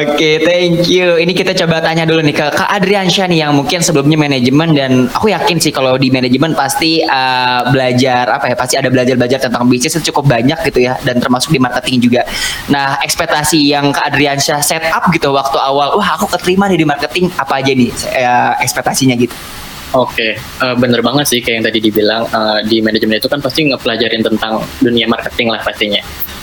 Oke, 0.00 0.16
okay, 0.16 0.34
thank 0.40 0.88
you. 0.88 1.20
Ini 1.20 1.32
kita 1.36 1.52
coba 1.64 1.82
tanya 1.84 2.08
dulu 2.08 2.24
nih 2.24 2.32
ke 2.32 2.46
Kak 2.54 2.70
Adriansyah 2.70 3.26
nih 3.28 3.44
yang 3.44 3.52
mungkin 3.52 3.84
sebelumnya 3.84 4.16
manajemen 4.16 4.72
dan 4.72 4.92
aku 5.12 5.28
yakin 5.28 5.60
sih 5.60 5.74
kalau 5.74 5.98
di 6.00 6.08
manajemen 6.08 6.56
pasti 6.56 7.04
uh, 7.04 7.68
belajar 7.68 8.32
apa 8.32 8.52
ya, 8.52 8.56
pasti 8.56 8.74
ada 8.80 8.88
belajar-belajar 8.88 9.38
tentang 9.42 9.68
bisnis 9.68 10.00
cukup 10.00 10.24
banyak 10.24 10.56
gitu 10.72 10.88
ya 10.88 10.96
dan 11.04 11.20
termasuk 11.20 11.52
di 11.52 11.60
marketing 11.60 12.00
juga. 12.00 12.22
Nah, 12.72 12.96
ekspektasi 13.04 13.60
yang 13.72 13.92
Kak 13.92 14.14
Adriansyah 14.14 14.64
set 14.64 14.84
up 14.88 15.04
gitu 15.12 15.34
waktu 15.34 15.58
awal, 15.60 15.98
wah 15.98 16.08
aku 16.16 16.30
keterima 16.32 16.70
nih 16.70 16.80
di 16.80 16.86
marketing 16.88 17.28
apa 17.36 17.60
aja 17.60 17.72
nih 17.76 17.90
uh, 17.92 18.52
ekspektasinya 18.62 19.18
gitu. 19.20 19.36
Oke, 19.92 20.16
okay. 20.16 20.64
uh, 20.64 20.72
eh, 20.72 20.76
bener 20.80 21.04
banget 21.04 21.28
sih 21.28 21.44
kayak 21.44 21.60
yang 21.60 21.66
tadi 21.68 21.78
dibilang 21.84 22.24
uh, 22.32 22.64
di 22.64 22.80
manajemen 22.80 23.20
itu 23.20 23.28
kan 23.28 23.44
pasti 23.44 23.68
ngepelajarin 23.68 24.24
tentang 24.24 24.64
dunia 24.80 25.04
marketing 25.04 25.52
lah 25.52 25.60
pastinya. 25.60 26.00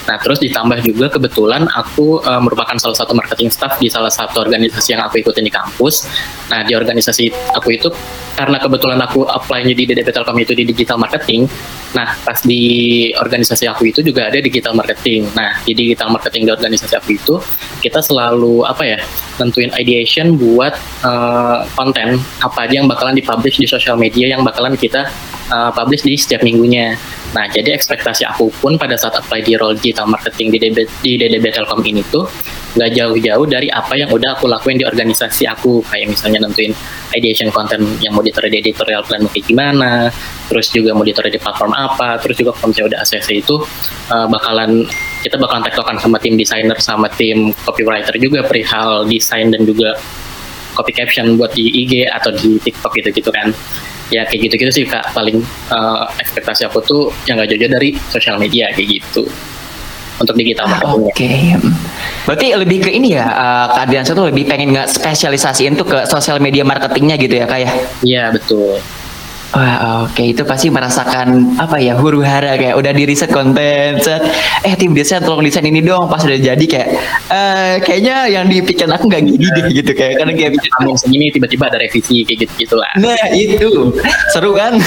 Nah, 0.09 0.17
terus 0.17 0.41
ditambah 0.41 0.81
juga 0.81 1.05
kebetulan 1.13 1.69
aku 1.69 2.17
uh, 2.25 2.41
merupakan 2.41 2.73
salah 2.81 2.97
satu 2.97 3.13
marketing 3.13 3.53
staff 3.53 3.77
di 3.77 3.93
salah 3.93 4.09
satu 4.09 4.41
organisasi 4.41 4.97
yang 4.97 5.05
aku 5.05 5.21
ikutin 5.21 5.45
di 5.45 5.53
kampus. 5.53 6.09
Nah, 6.49 6.65
di 6.65 6.73
organisasi 6.73 7.29
aku 7.53 7.77
itu 7.77 7.93
karena 8.39 8.55
kebetulan 8.55 8.95
aku 9.03 9.27
apply-nya 9.27 9.75
di 9.75 9.83
DDP 9.83 10.15
Telkom 10.15 10.39
itu 10.39 10.55
di 10.55 10.63
digital 10.63 10.95
marketing. 10.95 11.43
Nah, 11.91 12.15
pas 12.23 12.39
di 12.39 12.63
organisasi 13.11 13.67
aku 13.67 13.91
itu 13.91 13.99
juga 13.99 14.31
ada 14.31 14.39
digital 14.39 14.71
marketing. 14.79 15.27
Nah, 15.35 15.59
di 15.67 15.75
digital 15.75 16.15
marketing 16.15 16.47
di 16.47 16.51
organisasi 16.55 16.95
aku 16.95 17.19
itu 17.19 17.35
kita 17.83 17.99
selalu 17.99 18.63
apa 18.63 18.95
ya, 18.95 18.99
tentuin 19.35 19.75
ideation 19.75 20.39
buat 20.39 20.71
uh, 21.03 21.67
konten 21.75 22.15
apa 22.39 22.63
aja 22.63 22.79
yang 22.79 22.87
bakalan 22.87 23.19
dipublish 23.19 23.59
di 23.59 23.67
sosial 23.67 23.99
media 23.99 24.31
yang 24.31 24.47
bakalan 24.47 24.79
kita 24.79 25.11
uh, 25.51 25.75
publish 25.75 26.07
di 26.07 26.15
setiap 26.15 26.39
minggunya. 26.39 26.95
Nah, 27.35 27.45
jadi 27.51 27.75
ekspektasi 27.75 28.23
aku 28.23 28.55
pun 28.63 28.79
pada 28.79 28.95
saat 28.95 29.19
apply 29.19 29.43
di 29.43 29.59
role 29.59 29.75
digital 29.75 30.07
marketing 30.07 30.47
di 30.55 30.57
DB, 30.63 30.77
di 31.03 31.11
DDB 31.19 31.51
Telkom 31.51 31.83
ini 31.83 32.01
tuh 32.07 32.23
nggak 32.77 32.89
jauh-jauh 32.93 33.45
dari 33.49 33.71
apa 33.73 33.97
yang 33.97 34.09
udah 34.13 34.37
aku 34.37 34.45
lakuin 34.45 34.77
di 34.77 34.85
organisasi 34.85 35.49
aku. 35.49 35.81
Kayak 35.89 36.13
misalnya 36.13 36.45
nentuin 36.45 36.73
ideation 37.13 37.49
content 37.49 37.81
yang 38.03 38.13
mau 38.13 38.21
ditaruh 38.21 38.49
di 38.49 38.61
editorial 38.61 39.01
plan 39.05 39.25
kayak 39.25 39.45
gimana 39.45 40.13
terus 40.49 40.69
juga 40.73 40.93
mau 40.93 41.05
ditaruh 41.05 41.29
di 41.29 41.37
platform 41.41 41.73
apa 41.73 42.17
terus 42.21 42.37
juga 42.37 42.53
kalau 42.57 42.73
misalnya 42.73 42.97
udah 42.97 42.99
ACC 43.05 43.27
itu 43.41 43.55
uh, 44.09 44.25
bakalan 44.29 44.85
kita 45.21 45.35
bakalan 45.37 45.63
tektokan 45.65 45.97
sama 46.01 46.17
tim 46.21 46.37
desainer 46.37 46.77
sama 46.81 47.09
tim 47.13 47.51
copywriter 47.65 48.15
juga 48.17 48.45
perihal 48.45 49.05
desain 49.09 49.49
dan 49.53 49.65
juga 49.65 49.97
copy 50.77 50.91
caption 50.95 51.35
buat 51.35 51.51
di 51.51 51.67
IG 51.85 52.07
atau 52.07 52.31
di 52.31 52.55
TikTok 52.61 52.95
gitu-gitu 52.95 53.29
kan. 53.33 53.51
Ya 54.09 54.25
kayak 54.25 54.47
gitu-gitu 54.49 54.71
sih 54.71 54.85
kak. 54.87 55.11
Paling 55.11 55.43
uh, 55.69 56.07
ekspektasi 56.17 56.65
aku 56.65 56.79
tuh 56.81 57.03
yang 57.27 57.37
gak 57.37 57.51
jauh-jauh 57.51 57.73
dari 57.77 57.93
sosial 58.09 58.39
media 58.39 58.71
kayak 58.73 59.01
gitu 59.01 59.27
untuk 60.19 60.35
digital 60.35 60.67
ah, 60.67 60.71
marketing. 60.75 61.01
Oke, 61.07 61.15
okay. 61.15 61.37
berarti 62.27 62.47
lebih 62.53 62.77
ke 62.83 62.91
ini 62.91 63.15
ya, 63.15 63.25
uh, 63.25 63.65
Kak 63.71 64.11
tuh 64.11 64.27
lebih 64.27 64.45
pengen 64.45 64.75
nggak 64.75 64.91
spesialisasiin 64.91 65.79
tuh 65.79 65.87
ke 65.87 65.97
sosial 66.11 66.43
media 66.43 66.67
marketingnya 66.67 67.15
gitu 67.15 67.39
ya, 67.39 67.45
Kak 67.47 67.59
ya? 67.59 67.71
Iya 68.03 68.23
betul. 68.35 68.77
Wah, 69.49 70.05
oke 70.05 70.13
okay. 70.13 70.37
itu 70.37 70.45
pasti 70.45 70.69
merasakan 70.69 71.57
apa 71.57 71.81
ya 71.81 71.97
huru 71.97 72.21
hara 72.21 72.53
kayak 72.53 72.77
udah 72.77 72.93
di 72.93 73.09
riset 73.09 73.33
konten 73.33 73.97
set 73.97 74.21
eh 74.61 74.77
tim 74.77 74.93
desain 74.93 75.25
tolong 75.25 75.41
desain 75.41 75.65
ini 75.65 75.81
dong 75.81 76.05
pas 76.05 76.21
udah 76.21 76.37
jadi 76.37 76.65
kayak 76.69 76.89
eh 77.33 77.81
kayaknya 77.81 78.29
yang 78.29 78.45
dipikirin 78.45 78.93
aku 78.93 79.09
nggak 79.09 79.25
gini 79.25 79.41
deh 79.41 79.65
gitu 79.73 79.91
kayak 79.97 80.21
karena 80.21 80.37
kayak 80.37 80.51
bikin 80.53 80.69
kamu 80.69 80.93
segini 81.01 81.25
tiba-tiba 81.33 81.65
ada 81.65 81.81
revisi 81.81 82.21
kayak 82.29 82.45
gitu 82.45 82.53
gitulah 82.61 82.93
nah 83.01 83.25
itu 83.33 83.89
seru 84.29 84.53
kan 84.53 84.77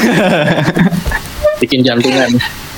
bikin 1.59 1.83
jantungan 1.83 2.31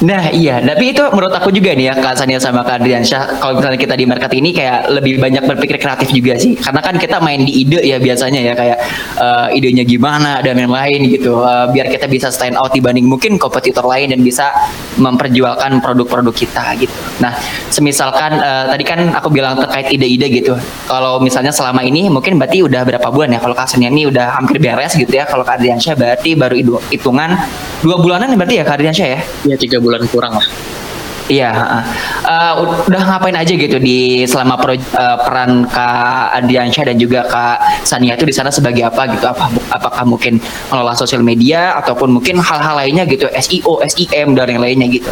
Nah 0.00 0.32
iya, 0.32 0.64
tapi 0.64 0.96
itu 0.96 1.04
menurut 1.12 1.28
aku 1.36 1.52
juga 1.52 1.76
nih 1.76 1.92
ya 1.92 1.94
Kak 2.00 2.16
Sania 2.16 2.40
sama 2.40 2.64
Kak 2.64 2.80
Adriansyah 2.80 3.36
Kalau 3.36 3.60
misalnya 3.60 3.76
kita 3.76 3.94
di 4.00 4.08
market 4.08 4.32
ini 4.32 4.56
kayak 4.56 4.88
lebih 4.96 5.20
banyak 5.20 5.44
berpikir 5.44 5.76
kreatif 5.76 6.08
juga 6.08 6.40
sih. 6.40 6.56
Karena 6.56 6.80
kan 6.80 6.96
kita 6.96 7.20
main 7.20 7.44
di 7.44 7.68
ide 7.68 7.84
ya 7.84 8.00
biasanya 8.00 8.40
ya 8.40 8.56
Kayak 8.56 8.78
uh, 9.20 9.52
idenya 9.52 9.84
gimana 9.84 10.40
dan 10.40 10.56
lain-lain 10.56 11.04
gitu. 11.04 11.44
Uh, 11.44 11.68
Biar 11.68 11.92
kita 11.92 12.08
bisa 12.08 12.32
stand 12.32 12.56
out 12.56 12.72
dibanding 12.72 13.04
mungkin 13.04 13.36
kompetitor 13.36 13.84
lain 13.84 14.16
Dan 14.16 14.24
bisa 14.24 14.48
memperjualkan 14.96 15.84
produk-produk 15.84 16.32
kita 16.32 16.80
gitu. 16.80 16.96
Nah 17.20 17.36
semisalkan 17.68 18.40
uh, 18.40 18.72
tadi 18.72 18.84
kan 18.88 19.04
aku 19.12 19.28
bilang 19.28 19.60
terkait 19.60 19.92
ide-ide 19.92 20.32
gitu. 20.32 20.56
Kalau 20.88 21.20
misalnya 21.20 21.52
selama 21.52 21.84
ini 21.84 22.08
mungkin 22.08 22.40
berarti 22.40 22.64
udah 22.64 22.88
berapa 22.88 23.08
bulan 23.12 23.36
ya? 23.36 23.40
Kalau 23.44 23.52
Kak 23.52 23.68
Sania 23.68 23.92
ini 23.92 24.08
udah 24.08 24.32
hampir 24.32 24.56
beres 24.56 24.96
gitu 24.96 25.12
ya. 25.12 25.28
Kalau 25.28 25.44
Kak 25.44 25.60
Adriansyah 25.60 25.92
berarti 25.92 26.32
baru 26.32 26.56
hitungan 26.88 27.36
dua 27.84 28.00
bulanan 28.00 28.32
berarti 28.40 28.56
ya 28.56 28.64
Kak 28.64 28.80
Adriansyah 28.80 29.08
ya? 29.12 29.20
Iya 29.44 29.56
tiga 29.60 29.76
bulan 29.76 29.89
bulan 29.90 30.06
kurang 30.06 30.38
lah. 30.38 30.46
Iya, 31.30 31.54
uh, 32.26 32.52
udah 32.90 33.02
ngapain 33.06 33.38
aja 33.38 33.54
gitu 33.54 33.78
di 33.78 34.26
selama 34.26 34.58
pro, 34.58 34.74
uh, 34.74 34.78
peran 35.22 35.62
Kak 35.62 36.42
Adiansyah 36.42 36.90
dan 36.90 36.98
juga 36.98 37.22
Kak 37.22 37.86
Sania 37.86 38.18
itu 38.18 38.26
di 38.26 38.34
sana 38.34 38.50
sebagai 38.50 38.82
apa 38.90 39.06
gitu? 39.14 39.30
Apa 39.30 39.46
apakah 39.70 40.02
mungkin 40.10 40.42
mengelola 40.74 40.98
sosial 40.98 41.22
media 41.22 41.78
ataupun 41.78 42.18
mungkin 42.18 42.42
hal-hal 42.42 42.74
lainnya 42.74 43.06
gitu, 43.06 43.30
SEO, 43.30 43.78
SEM 43.86 44.34
dan 44.34 44.50
yang 44.50 44.58
lainnya 44.58 44.90
gitu. 44.90 45.06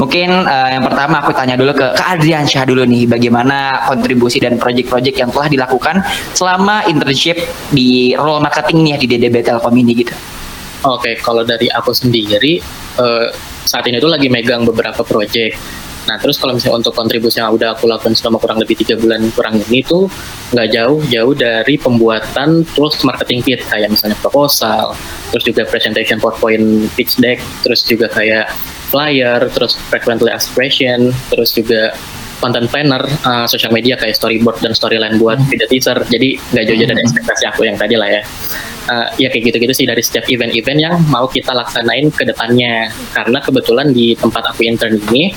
Mungkin 0.00 0.48
uh, 0.48 0.72
yang 0.72 0.88
pertama 0.88 1.20
aku 1.20 1.36
tanya 1.36 1.52
dulu 1.60 1.76
ke 1.76 1.92
Kak 1.92 2.16
Adriansyah 2.16 2.64
dulu 2.64 2.88
nih, 2.88 3.04
bagaimana 3.04 3.84
kontribusi 3.92 4.40
dan 4.40 4.56
proyek-proyek 4.56 5.20
yang 5.20 5.28
telah 5.28 5.52
dilakukan 5.52 6.00
selama 6.32 6.88
internship 6.88 7.44
di 7.76 8.16
role 8.16 8.40
marketing 8.40 8.88
nih 8.88 9.04
di 9.04 9.06
DDB 9.20 9.44
Telkom 9.44 9.76
ini 9.76 9.92
gitu. 10.00 10.16
Oke, 10.88 11.20
kalau 11.20 11.44
dari 11.44 11.68
aku 11.68 11.92
sendiri 11.92 12.56
uh, 12.96 13.28
saat 13.68 13.84
ini 13.84 14.00
tuh 14.00 14.08
lagi 14.08 14.32
megang 14.32 14.64
beberapa 14.64 15.04
proyek. 15.04 15.52
Nah, 16.08 16.16
terus 16.16 16.40
kalau 16.40 16.56
misalnya 16.56 16.80
untuk 16.80 16.96
kontribusi 16.96 17.36
yang 17.36 17.52
udah 17.52 17.76
aku 17.76 17.84
lakukan 17.84 18.16
selama 18.16 18.40
kurang 18.40 18.56
lebih 18.64 18.80
tiga 18.80 18.96
bulan 18.96 19.28
kurang 19.36 19.60
ini 19.68 19.84
tuh 19.84 20.08
nggak 20.56 20.72
jauh-jauh 20.72 21.36
dari 21.36 21.76
pembuatan 21.76 22.64
tools 22.72 22.96
marketing 23.04 23.44
kit 23.44 23.60
kayak 23.68 23.92
misalnya 23.92 24.16
proposal, 24.24 24.96
terus 25.28 25.44
juga 25.44 25.68
presentation 25.68 26.16
PowerPoint 26.16 26.88
pitch 26.96 27.20
deck, 27.20 27.44
terus 27.60 27.84
juga 27.84 28.08
kayak 28.08 28.48
flyer, 28.88 29.52
terus 29.52 29.76
frequently 29.92 30.32
asked 30.32 30.56
question, 30.56 31.12
terus 31.28 31.52
juga 31.52 31.92
content 32.40 32.72
planner 32.72 33.04
uh, 33.28 33.44
social 33.44 33.68
media 33.68 34.00
kayak 34.00 34.16
storyboard 34.16 34.56
dan 34.64 34.72
storyline 34.72 35.20
buat 35.20 35.36
hmm. 35.36 35.48
video 35.52 35.68
teaser. 35.68 35.98
Jadi 36.08 36.40
nggak 36.56 36.64
jauh-jauh 36.72 36.88
dari 36.88 37.04
ekspektasi 37.04 37.44
aku 37.52 37.68
yang 37.68 37.76
tadi 37.76 38.00
lah 38.00 38.08
ya 38.08 38.24
uh, 38.88 39.08
ya 39.20 39.28
kayak 39.28 39.52
gitu-gitu 39.52 39.84
sih 39.84 39.86
dari 39.86 40.02
setiap 40.02 40.24
event-event 40.26 40.78
yang 40.80 40.94
mau 41.12 41.28
kita 41.28 41.52
laksanain 41.52 42.08
ke 42.10 42.24
depannya 42.24 42.88
karena 43.12 43.38
kebetulan 43.38 43.92
di 43.92 44.16
tempat 44.16 44.50
aku 44.50 44.64
intern 44.64 44.98
ini 45.12 45.30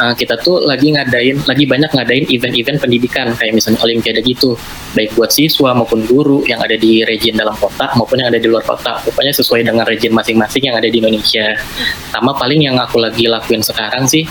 uh, 0.00 0.12
kita 0.12 0.36
tuh 0.40 0.62
lagi 0.64 0.92
ngadain, 0.92 1.40
lagi 1.46 1.64
banyak 1.64 1.90
ngadain 1.92 2.24
event-event 2.28 2.78
pendidikan 2.82 3.32
kayak 3.36 3.52
misalnya 3.56 3.80
olimpiade 3.82 4.20
gitu, 4.24 4.56
baik 4.92 5.16
buat 5.16 5.32
siswa 5.32 5.72
maupun 5.72 6.04
guru 6.04 6.44
yang 6.44 6.60
ada 6.60 6.76
di 6.76 7.02
region 7.06 7.36
dalam 7.36 7.56
kota 7.56 7.92
maupun 7.96 8.20
yang 8.20 8.28
ada 8.32 8.40
di 8.40 8.48
luar 8.48 8.64
kota. 8.64 9.00
Pokoknya 9.04 9.32
sesuai 9.32 9.64
dengan 9.64 9.84
region 9.88 10.12
masing-masing 10.12 10.72
yang 10.72 10.76
ada 10.76 10.88
di 10.88 10.98
Indonesia. 11.00 11.56
Sama 12.12 12.36
paling 12.36 12.66
yang 12.66 12.76
aku 12.76 13.00
lagi 13.00 13.28
lakuin 13.28 13.62
sekarang 13.64 14.04
sih, 14.08 14.24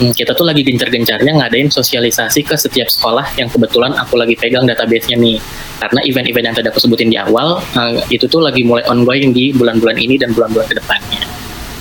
hmm, 0.00 0.12
kita 0.16 0.32
tuh 0.32 0.46
lagi 0.46 0.64
gencar-gencarnya 0.64 1.32
ngadain 1.36 1.68
sosialisasi 1.68 2.44
ke 2.46 2.56
setiap 2.56 2.88
sekolah 2.88 3.36
yang 3.36 3.48
kebetulan 3.50 3.92
aku 3.96 4.16
lagi 4.16 4.36
pegang 4.36 4.64
database-nya 4.64 5.16
nih. 5.18 5.38
Karena 5.80 6.00
event-event 6.04 6.44
yang 6.52 6.56
tadi 6.56 6.68
aku 6.68 6.80
sebutin 6.84 7.08
di 7.08 7.16
awal, 7.16 7.56
uh, 7.56 7.96
itu 8.12 8.28
tuh 8.28 8.44
lagi 8.44 8.60
mulai 8.60 8.84
ongoing 8.86 9.32
di 9.32 9.50
bulan-bulan 9.56 9.96
ini 9.96 10.20
dan 10.20 10.36
bulan-bulan 10.36 10.68
ke 10.68 10.76
depannya 10.76 11.24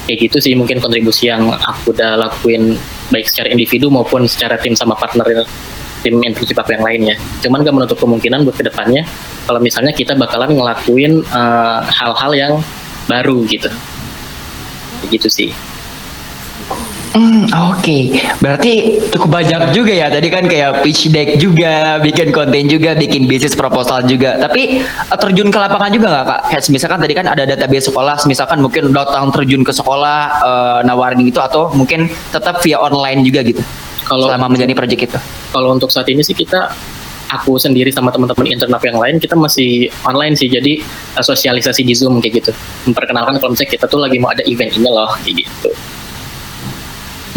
kayak 0.09 0.25
gitu 0.25 0.41
sih 0.41 0.57
mungkin 0.57 0.81
kontribusi 0.81 1.29
yang 1.29 1.53
aku 1.53 1.93
udah 1.93 2.17
lakuin 2.17 2.73
baik 3.13 3.29
secara 3.29 3.53
individu 3.53 3.93
maupun 3.93 4.25
secara 4.25 4.57
tim 4.57 4.73
sama 4.73 4.97
partner 4.97 5.45
tim 6.01 6.17
internship 6.23 6.57
aku 6.57 6.73
yang 6.73 6.81
lainnya. 6.81 7.15
Cuman 7.43 7.61
gak 7.61 7.75
menutup 7.75 7.97
kemungkinan 8.01 8.41
buat 8.47 8.57
ke 8.57 8.65
depannya 8.65 9.05
kalau 9.45 9.59
misalnya 9.61 9.93
kita 9.93 10.15
bakalan 10.15 10.55
ngelakuin 10.55 11.21
eh, 11.21 11.79
hal-hal 11.85 12.31
uh, 12.33 12.37
yang 12.37 12.53
baru 13.05 13.43
gitu. 13.45 13.69
Kayak 14.99 15.09
gitu 15.19 15.29
sih. 15.29 15.49
Hmm, 17.09 17.49
oke. 17.49 17.81
Okay. 17.81 18.21
Berarti 18.37 19.01
cukup 19.09 19.41
banyak 19.41 19.73
juga 19.73 19.93
ya. 19.97 20.13
Tadi 20.13 20.29
kan 20.29 20.45
kayak 20.45 20.85
pitch 20.85 21.09
deck 21.09 21.41
juga, 21.41 21.97
bikin 21.97 22.29
konten 22.29 22.69
juga, 22.69 22.93
bikin 22.93 23.25
bisnis 23.25 23.57
proposal 23.57 24.05
juga. 24.05 24.37
Tapi 24.37 24.85
eh, 24.85 25.17
terjun 25.17 25.49
ke 25.49 25.57
lapangan 25.57 25.89
juga 25.89 26.07
nggak 26.13 26.25
kak? 26.29 26.41
Kayak 26.53 26.61
misalkan 26.69 26.99
tadi 27.01 27.13
kan 27.17 27.25
ada 27.25 27.43
database 27.49 27.89
sekolah, 27.89 28.15
misalkan 28.29 28.61
mungkin 28.61 28.93
datang 28.93 29.33
terjun 29.33 29.65
ke 29.65 29.73
sekolah 29.73 30.19
uh, 30.45 30.79
nawarin 30.85 31.25
gitu 31.25 31.41
atau 31.41 31.73
mungkin 31.73 32.05
tetap 32.29 32.61
via 32.61 32.77
online 32.77 33.25
juga 33.25 33.41
gitu. 33.41 33.61
Kalau 34.05 34.29
selama 34.29 34.53
menjadi 34.53 34.73
project 34.77 35.01
itu. 35.09 35.19
Kalau 35.49 35.73
untuk 35.73 35.89
saat 35.89 36.05
ini 36.13 36.21
sih 36.21 36.37
kita 36.37 36.69
aku 37.29 37.57
sendiri 37.57 37.89
sama 37.93 38.09
teman-teman 38.09 38.49
internal 38.49 38.81
yang 38.81 38.97
lain 38.97 39.15
kita 39.21 39.37
masih 39.37 39.85
online 40.01 40.33
sih 40.33 40.49
jadi 40.49 40.81
uh, 41.13 41.21
sosialisasi 41.21 41.85
di 41.85 41.93
zoom 41.93 42.17
kayak 42.17 42.41
gitu 42.41 42.51
memperkenalkan 42.89 43.37
kalau 43.37 43.53
misalnya 43.53 43.69
kita 43.77 43.85
tuh 43.85 44.01
lagi 44.01 44.17
mau 44.17 44.33
ada 44.33 44.41
event 44.49 44.73
ini 44.73 44.89
loh 44.89 45.13
kayak 45.21 45.45
gitu 45.45 45.69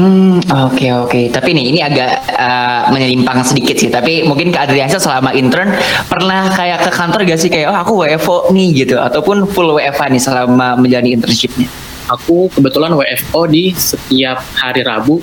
Hmm, 0.01 0.41
oke 0.41 0.73
okay, 0.73 0.91
oke. 0.97 1.09
Okay. 1.13 1.25
Tapi 1.29 1.53
nih 1.53 1.65
ini 1.69 1.81
agak 1.85 2.25
uh, 2.33 2.89
menyimpang 2.89 3.45
sedikit 3.45 3.77
sih. 3.77 3.93
Tapi 3.93 4.25
mungkin 4.25 4.49
ke 4.49 4.59
Adriansa 4.59 4.97
selama 4.97 5.37
intern 5.37 5.77
pernah 6.09 6.49
kayak 6.49 6.89
ke 6.89 6.91
kantor 6.91 7.29
gak 7.29 7.41
sih 7.41 7.53
kayak 7.53 7.69
oh 7.69 7.77
aku 7.77 8.01
WFO 8.01 8.37
nih 8.57 8.85
gitu 8.85 8.97
ataupun 8.97 9.45
full 9.45 9.77
WFA 9.77 10.09
nih 10.09 10.23
selama 10.23 10.81
menjalani 10.81 11.13
internshipnya? 11.13 11.69
Aku 12.09 12.49
kebetulan 12.51 12.97
WFO 12.97 13.45
di 13.47 13.77
setiap 13.77 14.41
hari 14.57 14.81
Rabu 14.81 15.21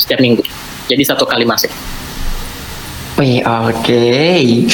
setiap 0.00 0.24
minggu. 0.24 0.42
Jadi 0.88 1.02
satu 1.04 1.28
kali 1.28 1.44
masuk. 1.44 1.68
Wih 3.20 3.44
oke. 3.44 3.84
Okay. 3.84 4.64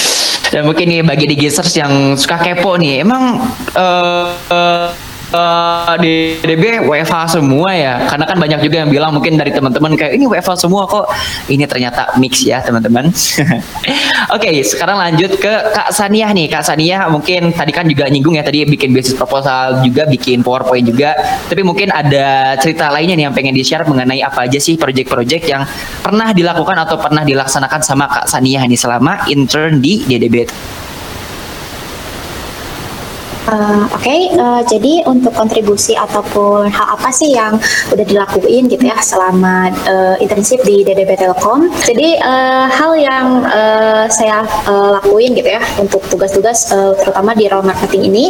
Dan 0.53 0.69
mungkin 0.69 0.85
nih 0.85 1.01
bagi 1.01 1.25
digiters 1.25 1.73
yang 1.81 2.13
suka 2.13 2.37
kepo 2.37 2.77
nih, 2.77 3.01
emang 3.01 3.41
uh, 3.73 4.29
uh, 4.53 4.93
uh, 5.33 5.97
di 5.99 6.39
DB 6.39 6.85
WFH 6.85 7.41
semua 7.41 7.73
ya. 7.75 8.07
Karena 8.07 8.25
kan 8.29 8.37
banyak 8.39 8.61
juga 8.63 8.85
yang 8.85 8.91
bilang 8.93 9.11
mungkin 9.17 9.35
dari 9.35 9.51
teman-teman 9.51 9.97
kayak 9.97 10.13
ini 10.17 10.25
WFH 10.29 10.69
semua 10.69 10.87
kok. 10.87 11.09
Ini 11.49 11.65
ternyata 11.67 12.15
mix 12.21 12.45
ya 12.45 12.63
teman-teman. 12.63 13.09
Oke 13.13 14.49
okay, 14.49 14.55
sekarang 14.63 15.01
lanjut 15.01 15.37
ke 15.37 15.53
Kak 15.73 15.91
Sania 15.91 16.31
nih. 16.31 16.47
Kak 16.49 16.65
Sania 16.65 17.09
mungkin 17.09 17.51
tadi 17.53 17.73
kan 17.75 17.89
juga 17.89 18.07
nyinggung 18.07 18.39
ya 18.39 18.45
tadi 18.45 18.65
bikin 18.69 18.93
basis 18.95 19.17
proposal 19.17 19.83
juga 19.83 20.07
bikin 20.07 20.45
PowerPoint 20.45 20.87
juga. 20.87 21.17
Tapi 21.49 21.61
mungkin 21.65 21.91
ada 21.91 22.57
cerita 22.61 22.93
lainnya 22.93 23.17
nih 23.19 23.25
yang 23.29 23.35
pengen 23.35 23.57
di-share 23.57 23.85
mengenai 23.89 24.23
apa 24.23 24.47
aja 24.47 24.61
sih 24.61 24.77
project-project 24.79 25.45
yang 25.49 25.65
pernah 26.05 26.31
dilakukan 26.31 26.77
atau 26.87 26.97
pernah 27.01 27.25
dilaksanakan 27.25 27.81
sama 27.83 28.07
Kak 28.07 28.27
Sania 28.29 28.65
nih 28.65 28.79
selama 28.79 29.27
intern 29.29 29.81
di 29.81 30.05
DDB 30.05 30.45
Uh, 33.43 33.91
Oke, 33.91 34.07
okay, 34.07 34.21
uh, 34.39 34.63
eh, 34.63 34.71
jadi 34.71 34.93
untuk 35.03 35.35
kontribusi 35.35 35.99
ataupun 35.99 36.71
hal 36.71 36.95
apa 36.95 37.11
sih 37.11 37.35
yang 37.35 37.59
udah 37.91 38.07
dilakuin 38.07 38.71
gitu 38.71 38.87
ya 38.87 38.95
selama 39.03 39.67
uh, 39.83 40.15
internship 40.23 40.63
di 40.63 40.87
DDB 40.87 41.19
Telkom? 41.19 41.67
Jadi 41.83 42.23
uh, 42.23 42.71
hal 42.71 42.95
yang 42.95 43.43
uh, 43.43 44.07
saya 44.07 44.47
uh, 44.71 44.95
lakuin 44.95 45.35
gitu 45.35 45.59
ya 45.59 45.63
untuk 45.83 46.07
tugas-tugas 46.07 46.71
uh, 46.71 46.95
terutama 47.03 47.35
di 47.35 47.51
role 47.51 47.67
marketing 47.67 48.15
ini, 48.15 48.25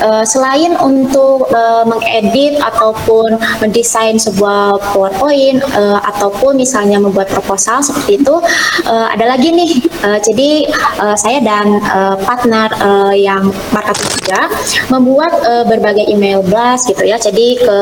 uh, 0.00 0.24
selain 0.24 0.72
untuk 0.80 1.52
uh, 1.52 1.84
mengedit 1.84 2.56
ataupun 2.56 3.36
mendesain 3.60 4.16
sebuah 4.16 4.80
PowerPoint 4.96 5.60
uh, 5.76 6.00
ataupun 6.16 6.56
misalnya 6.56 6.96
membuat 6.96 7.28
proposal 7.28 7.84
seperti 7.84 8.24
itu, 8.24 8.40
uh, 8.88 9.06
ada 9.12 9.36
lagi 9.36 9.52
nih. 9.52 9.84
Uh, 10.00 10.18
jadi 10.24 10.64
uh, 11.04 11.16
saya 11.16 11.44
dan 11.44 11.76
uh, 11.92 12.16
partner 12.24 12.72
uh, 12.80 13.12
yang 13.12 13.52
marketing 13.68 14.08
juga 14.24 14.45
membuat 14.92 15.32
uh, 15.42 15.64
berbagai 15.66 16.06
email 16.08 16.42
blast 16.42 16.88
gitu 16.90 17.02
ya. 17.04 17.16
Jadi 17.18 17.60
ke 17.60 17.78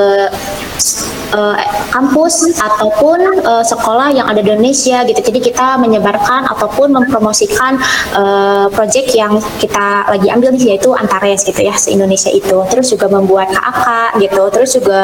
uh, 1.35 1.57
kampus 1.91 2.55
ataupun 2.59 3.43
uh, 3.43 3.65
sekolah 3.65 4.15
yang 4.15 4.27
ada 4.31 4.41
di 4.41 4.51
Indonesia 4.51 5.03
gitu. 5.07 5.21
Jadi 5.21 5.41
kita 5.51 5.79
menyebarkan 5.83 6.47
ataupun 6.51 6.95
mempromosikan 6.95 7.79
uh, 8.15 8.67
project 8.71 9.15
yang 9.15 9.39
kita 9.59 10.07
lagi 10.09 10.29
ambil 10.31 10.55
yaitu 10.55 10.95
Antares 10.95 11.43
gitu 11.43 11.61
ya 11.61 11.75
se 11.75 11.91
Indonesia 11.91 12.31
itu. 12.31 12.63
Terus 12.71 12.95
juga 12.95 13.11
membuat 13.11 13.51
KAK 13.51 13.87
gitu. 14.23 14.43
Terus 14.55 14.71
juga 14.79 15.03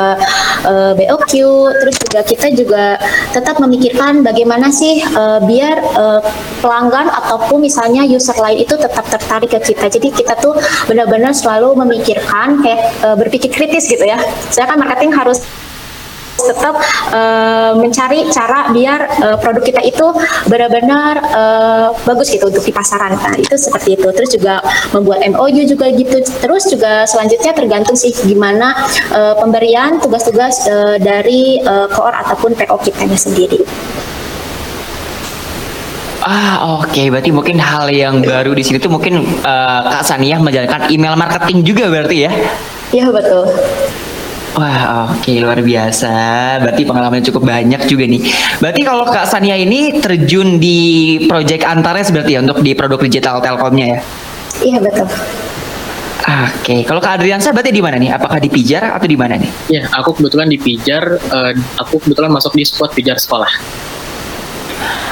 uh, 0.67 0.93
BOQ. 0.95 1.33
Terus 1.83 1.97
juga 2.07 2.21
kita 2.23 2.47
juga 2.55 2.85
tetap 3.35 3.59
memikirkan 3.59 4.23
bagaimana 4.23 4.71
sih 4.71 5.03
uh, 5.15 5.43
biar 5.43 5.77
uh, 5.99 6.21
pelanggan 6.63 7.11
ataupun 7.11 7.63
misalnya 7.63 8.07
user 8.07 8.37
lain 8.39 8.63
itu 8.63 8.75
tetap 8.79 9.07
tertarik 9.11 9.51
ke 9.51 9.75
kita. 9.75 9.91
Jadi 9.91 10.09
kita 10.15 10.39
tuh 10.39 10.55
benar-benar 10.87 11.35
selalu 11.35 11.75
memikirkan 11.87 12.63
kayak 12.63 12.81
uh, 13.03 13.17
berpikir 13.19 13.51
kritis 13.51 13.91
gitu 13.91 14.07
ya. 14.07 14.21
Saya 14.53 14.71
kan 14.71 14.79
marketing 14.79 15.11
harus 15.11 15.43
tetap 16.45 16.79
uh, 17.13 17.73
mencari 17.77 18.29
cara 18.31 18.71
biar 18.73 19.01
uh, 19.21 19.37
produk 19.41 19.63
kita 19.65 19.83
itu 19.85 20.07
benar-benar 20.47 21.15
uh, 21.33 21.87
bagus 22.05 22.31
gitu 22.33 22.49
untuk 22.49 22.65
di 22.65 22.73
pasaran. 22.73 23.17
Nah, 23.17 23.37
itu 23.37 23.55
seperti 23.57 23.97
itu. 23.99 24.09
Terus 24.11 24.31
juga 24.35 24.65
membuat 24.95 25.25
MOU 25.29 25.65
juga 25.67 25.91
gitu. 25.93 26.23
Terus 26.41 26.69
juga 26.71 27.05
selanjutnya 27.05 27.53
tergantung 27.53 27.97
sih 27.97 28.13
gimana 28.25 28.75
uh, 29.13 29.35
pemberian 29.39 30.01
tugas-tugas 30.01 30.67
uh, 30.69 30.97
dari 31.01 31.61
uh, 31.65 31.87
koor 31.91 32.13
ataupun 32.15 32.57
PO 32.57 32.77
kitanya 32.85 33.19
sendiri. 33.19 33.61
Ah 36.21 36.77
oke, 36.77 36.93
okay. 36.93 37.09
berarti 37.09 37.33
mungkin 37.33 37.57
hal 37.57 37.89
yang 37.89 38.21
baru 38.21 38.53
di 38.53 38.61
sini 38.61 38.77
tuh 38.77 38.93
mungkin 38.93 39.25
uh, 39.41 39.81
Kak 39.89 40.05
Sania 40.05 40.37
menjalankan 40.37 40.93
email 40.93 41.17
marketing 41.17 41.65
juga 41.65 41.89
berarti 41.89 42.29
ya? 42.29 42.31
Iya 42.93 43.09
betul. 43.09 43.49
Wah, 44.51 45.15
oke 45.15 45.23
okay, 45.23 45.39
luar 45.39 45.63
biasa. 45.63 46.15
Berarti 46.59 46.83
pengalamannya 46.83 47.25
cukup 47.31 47.47
banyak 47.47 47.87
juga 47.87 48.05
nih. 48.11 48.23
Berarti 48.59 48.81
kalau 48.83 49.07
Kak 49.07 49.31
Sania 49.31 49.55
ini 49.55 50.03
terjun 50.03 50.59
di 50.59 50.79
project 51.31 51.63
Antares 51.63 52.11
berarti 52.11 52.35
ya 52.35 52.43
untuk 52.43 52.59
di 52.59 52.75
produk 52.75 52.99
digital 52.99 53.39
Telkomnya 53.39 53.87
ya? 53.95 53.99
Iya 54.67 54.79
betul. 54.83 55.07
Oke, 56.31 56.53
okay. 56.63 56.81
kalau 56.85 57.01
Kak 57.03 57.19
Adriansa 57.19 57.51
berarti 57.51 57.73
di 57.75 57.83
mana 57.83 57.97
nih? 57.97 58.11
Apakah 58.15 58.39
di 58.39 58.51
Pijar 58.53 58.93
atau 58.93 59.09
di 59.09 59.19
mana 59.19 59.35
nih? 59.41 59.51
Ya, 59.73 59.83
aku 59.95 60.15
kebetulan 60.19 60.47
di 60.47 60.59
Pijar. 60.61 61.19
Uh, 61.31 61.55
aku 61.81 61.99
kebetulan 62.03 62.31
masuk 62.31 62.55
di 62.55 62.63
spot 62.63 62.93
Pijar 62.95 63.19
sekolah. 63.19 63.51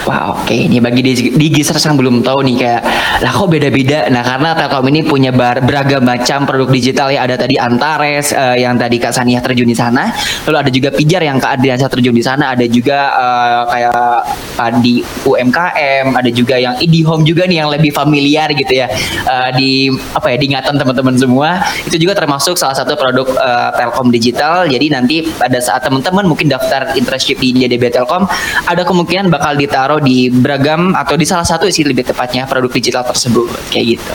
Wah 0.08 0.32
oke, 0.32 0.48
okay. 0.48 0.64
ini 0.64 0.80
bagi 0.80 1.04
di, 1.04 1.12
di 1.36 1.60
yang 1.60 2.00
belum 2.00 2.24
tahu 2.24 2.40
nih 2.40 2.56
kayak, 2.64 2.82
lah 3.20 3.28
kok 3.28 3.44
beda-beda. 3.52 4.08
Nah 4.08 4.24
karena 4.24 4.56
Telkom 4.56 4.88
ini 4.88 5.04
punya 5.04 5.28
bar, 5.36 5.60
beragam 5.60 6.00
macam 6.00 6.48
produk 6.48 6.72
digital 6.72 7.12
ya. 7.12 7.28
Ada 7.28 7.36
tadi 7.36 7.60
Antares 7.60 8.32
uh, 8.32 8.56
yang 8.56 8.80
tadi 8.80 8.96
Kak 8.96 9.12
Sania 9.12 9.44
terjun 9.44 9.68
di 9.68 9.76
sana, 9.76 10.08
lalu 10.48 10.56
ada 10.64 10.70
juga 10.72 10.88
Pijar 10.96 11.20
yang 11.28 11.36
Kak 11.36 11.60
Adriansa 11.60 11.92
terjun 11.92 12.16
di 12.16 12.24
sana. 12.24 12.56
Ada 12.56 12.64
juga 12.72 12.98
uh, 13.20 13.62
kayak 13.68 14.00
uh, 14.56 14.72
di 14.80 15.04
UMKM, 15.28 16.16
ada 16.16 16.30
juga 16.32 16.56
yang 16.56 16.80
IndiHome 16.80 17.28
juga 17.28 17.44
nih 17.44 17.60
yang 17.60 17.68
lebih 17.68 17.92
familiar 17.92 18.48
gitu 18.56 18.80
ya 18.80 18.88
uh, 19.28 19.52
di 19.52 19.92
apa 19.92 20.32
ya 20.32 20.40
diingatan 20.40 20.72
teman-teman 20.80 21.20
semua. 21.20 21.60
Itu 21.84 22.00
juga 22.00 22.16
termasuk 22.16 22.56
salah 22.56 22.72
satu 22.72 22.96
produk 22.96 23.28
uh, 23.36 23.76
Telkom 23.76 24.08
digital. 24.08 24.64
Jadi 24.72 24.88
nanti 24.88 25.20
pada 25.36 25.60
saat 25.60 25.84
teman-teman 25.84 26.24
mungkin 26.24 26.48
daftar 26.48 26.96
internship 26.96 27.36
di 27.44 27.52
DB 27.68 27.92
Telkom, 27.92 28.24
ada 28.64 28.88
kemungkinan 28.88 29.28
bakal 29.28 29.52
ditaruh 29.52 29.97
di 30.02 30.32
beragam 30.32 30.94
atau 30.94 31.14
di 31.14 31.26
salah 31.28 31.46
satu 31.46 31.68
sih 31.68 31.84
lebih 31.84 32.06
tepatnya 32.06 32.46
produk 32.48 32.70
digital 32.72 33.04
tersebut 33.06 33.50
kayak 33.70 33.98
gitu. 33.98 34.14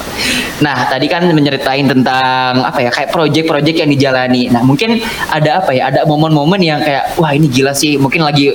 Nah 0.63 0.87
tadi 0.87 1.07
kan 1.07 1.27
menyeritain 1.29 1.85
tentang 1.85 2.63
apa 2.63 2.79
ya 2.83 2.89
kayak 2.91 3.09
project-project 3.11 3.77
yang 3.85 3.89
dijalani. 3.91 4.49
Nah 4.49 4.61
mungkin 4.65 4.99
ada 5.29 5.63
apa 5.63 5.71
ya 5.75 5.89
ada 5.93 6.07
momen-momen 6.07 6.59
yang 6.61 6.79
kayak 6.81 7.15
wah 7.19 7.31
ini 7.31 7.47
gila 7.47 7.75
sih 7.75 7.95
mungkin 7.99 8.23
lagi 8.25 8.53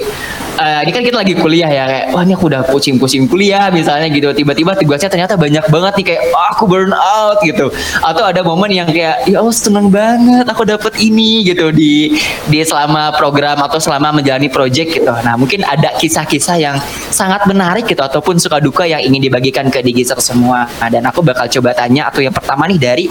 uh, 0.59 0.81
ini 0.83 0.91
kan 0.91 1.03
kita 1.07 1.17
lagi 1.23 1.35
kuliah 1.39 1.71
ya 1.71 1.85
kayak 1.87 2.07
wah 2.13 2.23
ini 2.27 2.35
aku 2.35 2.51
udah 2.51 2.63
pusing-pusing 2.67 3.31
kuliah 3.31 3.71
misalnya 3.71 4.11
gitu. 4.11 4.35
Tiba-tiba 4.35 4.75
tugasnya 4.75 5.09
ternyata 5.09 5.39
banyak 5.39 5.65
banget 5.71 5.93
nih 6.03 6.07
kayak 6.15 6.23
oh, 6.35 6.47
aku 6.53 6.65
burn 6.67 6.93
out 6.93 7.39
gitu. 7.47 7.71
Atau 8.03 8.27
ada 8.27 8.43
momen 8.43 8.75
yang 8.75 8.91
kayak 8.91 9.25
ya 9.31 9.41
Allah 9.41 9.55
seneng 9.55 9.89
banget 9.89 10.45
aku 10.45 10.67
dapet 10.67 10.99
ini 10.99 11.47
gitu 11.47 11.71
di 11.71 12.19
di 12.51 12.59
selama 12.67 13.15
program 13.15 13.63
atau 13.63 13.79
selama 13.79 14.21
menjalani 14.21 14.51
project 14.51 14.99
gitu. 14.99 15.13
Nah 15.25 15.39
mungkin 15.39 15.63
ada 15.63 15.95
kisah-kisah 15.97 16.57
yang 16.59 16.77
sangat 17.15 17.47
menarik 17.47 17.87
gitu 17.87 18.03
ataupun 18.03 18.37
suka 18.37 18.59
duka 18.59 18.85
yang 18.85 19.01
ingin 19.01 19.31
dibagikan 19.31 19.71
ke 19.71 19.81
Digiser 19.81 20.19
semua. 20.19 20.67
Nah, 20.83 20.89
dan 20.91 21.07
aku 21.07 21.23
bakal 21.23 21.47
coba 21.49 21.73
tanya 21.73 22.11
atau 22.11 22.21
yang 22.21 22.35
pertama 22.35 22.67
nih 22.67 22.81
dari 22.81 23.05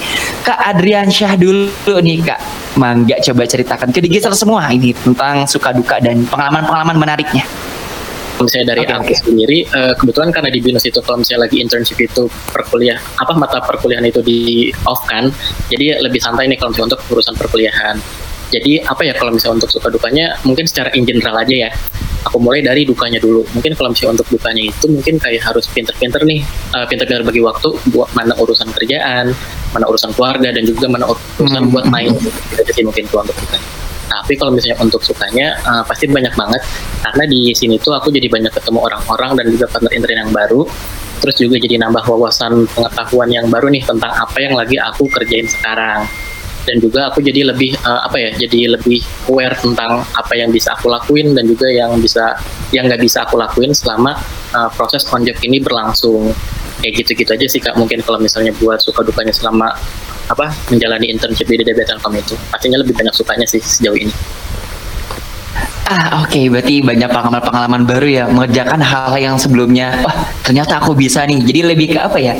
Kak 0.43 0.59
Adrian 0.75 1.07
Syah 1.07 1.39
dulu 1.39 1.97
nih 2.03 2.21
Kak 2.21 2.66
Mangga 2.77 3.17
coba 3.19 3.43
ceritakan 3.49 3.89
ke 3.89 3.99
Digiser 3.99 4.31
semua 4.37 4.69
ini 4.69 4.93
tentang 4.93 5.49
suka 5.49 5.73
duka 5.73 5.97
dan 5.97 6.23
pengalaman-pengalaman 6.29 6.97
menariknya. 7.01 7.43
Misalnya 8.37 8.77
dari 8.77 8.85
okay, 8.85 8.93
aku 8.93 9.09
okay. 9.09 9.17
sendiri 9.17 9.59
uh, 9.73 9.93
kebetulan 9.97 10.29
karena 10.29 10.49
di 10.53 10.61
binus 10.61 10.85
itu 10.85 11.01
kalau 11.01 11.17
misalnya 11.17 11.49
lagi 11.49 11.57
internship 11.57 11.97
itu 11.97 12.29
perkuliah 12.53 13.01
apa 13.17 13.33
mata 13.33 13.57
perkuliahan 13.65 14.05
itu 14.05 14.21
di 14.21 14.69
off 14.85 15.01
kan 15.09 15.25
jadi 15.73 15.97
lebih 16.05 16.21
santai 16.21 16.45
nih 16.45 16.61
kalau 16.61 16.69
misalnya 16.69 16.93
untuk 16.93 17.01
urusan 17.17 17.33
perkuliahan. 17.33 17.97
Jadi 18.47 18.79
apa 18.79 19.01
ya 19.03 19.17
kalau 19.17 19.33
misalnya 19.33 19.65
untuk 19.65 19.73
suka 19.73 19.89
dukanya 19.89 20.37
mungkin 20.45 20.69
secara 20.69 20.93
in 20.93 21.03
general 21.03 21.35
aja 21.35 21.67
ya 21.67 21.71
aku 22.27 22.37
mulai 22.43 22.59
dari 22.59 22.83
dukanya 22.83 23.17
dulu. 23.17 23.47
Mungkin 23.55 23.71
kalau 23.73 23.89
misalnya 23.95 24.19
untuk 24.19 24.27
dukanya 24.35 24.63
itu 24.67 24.85
mungkin 24.91 25.15
kayak 25.17 25.41
harus 25.41 25.65
pinter-pinter 25.71 26.21
nih 26.27 26.43
uh, 26.75 26.85
pinter-pinter 26.85 27.23
bagi 27.23 27.41
waktu 27.41 27.69
buat 27.95 28.11
mana 28.13 28.35
urusan 28.37 28.69
kerjaan 28.75 29.31
mana 29.71 29.85
urusan 29.87 30.11
keluarga 30.15 30.51
dan 30.51 30.63
juga 30.63 30.87
mana 30.91 31.07
urusan 31.07 31.63
hmm. 31.67 31.73
buat 31.73 31.85
main. 31.87 32.11
Gitu 32.53 32.71
sih 32.75 32.83
mungkin 32.83 33.07
untuk 33.07 33.35
dukanya. 33.35 33.67
Tapi 34.07 34.33
kalau 34.39 34.51
misalnya 34.55 34.79
untuk 34.79 35.03
sukanya 35.03 35.55
uh, 35.67 35.83
pasti 35.83 36.07
banyak 36.07 36.31
banget. 36.35 36.61
Karena 37.03 37.23
di 37.27 37.51
sini 37.51 37.75
tuh 37.79 37.95
aku 37.95 38.11
jadi 38.11 38.27
banyak 38.31 38.51
ketemu 38.55 38.79
orang-orang 38.83 39.39
dan 39.39 39.45
juga 39.51 39.65
partner 39.71 39.91
intern 39.91 40.17
yang 40.27 40.31
baru. 40.31 40.63
Terus 41.17 41.35
juga 41.41 41.57
jadi 41.57 41.81
nambah 41.81 42.05
wawasan 42.07 42.69
pengetahuan 42.71 43.29
yang 43.33 43.49
baru 43.49 43.73
nih 43.73 43.83
tentang 43.83 44.13
apa 44.13 44.37
yang 44.37 44.53
lagi 44.53 44.77
aku 44.77 45.09
kerjain 45.09 45.49
sekarang 45.49 46.05
dan 46.67 46.83
juga 46.83 47.07
aku 47.07 47.23
jadi 47.23 47.47
lebih 47.47 47.79
uh, 47.87 48.03
apa 48.03 48.19
ya 48.19 48.29
jadi 48.35 48.75
lebih 48.75 48.99
aware 49.31 49.55
tentang 49.55 50.03
apa 50.03 50.33
yang 50.35 50.51
bisa 50.51 50.75
aku 50.75 50.91
lakuin 50.91 51.31
dan 51.31 51.47
juga 51.47 51.71
yang 51.71 51.95
bisa 52.03 52.35
yang 52.75 52.91
nggak 52.91 52.99
bisa 52.99 53.23
aku 53.23 53.39
lakuin 53.39 53.71
selama 53.71 54.19
uh, 54.51 54.67
proses 54.75 55.07
on 55.15 55.23
ini 55.23 55.63
berlangsung. 55.63 56.35
Kayak 56.77 56.93
gitu-gitu 57.01 57.31
aja 57.33 57.47
sih 57.49 57.57
kak 57.57 57.73
mungkin 57.73 58.05
kalau 58.05 58.21
misalnya 58.21 58.53
buat 58.61 58.77
suka 58.77 59.01
dukanya 59.01 59.33
selama 59.33 59.73
apa 60.29 60.53
menjalani 60.69 61.09
internship 61.09 61.49
di 61.49 61.63
DB 61.63 61.81
Telkom 61.87 62.13
itu. 62.13 62.37
Pastinya 62.53 62.77
lebih 62.77 62.93
banyak 62.93 63.15
sukanya 63.15 63.49
sih 63.49 63.57
sejauh 63.57 63.97
ini. 63.97 64.13
Ah 65.87 66.21
oke 66.21 66.35
okay. 66.35 66.51
berarti 66.51 66.83
banyak 66.83 67.09
pengalaman-pengalaman 67.09 67.81
baru 67.87 68.07
ya 68.11 68.23
mengerjakan 68.27 68.83
hal 68.83 69.15
yang 69.17 69.39
sebelumnya 69.39 70.03
wah 70.03 70.13
ternyata 70.45 70.77
aku 70.83 70.93
bisa 70.93 71.25
nih. 71.25 71.41
Jadi 71.41 71.59
lebih 71.65 71.97
ke 71.97 71.99
apa 72.03 72.19
ya 72.21 72.37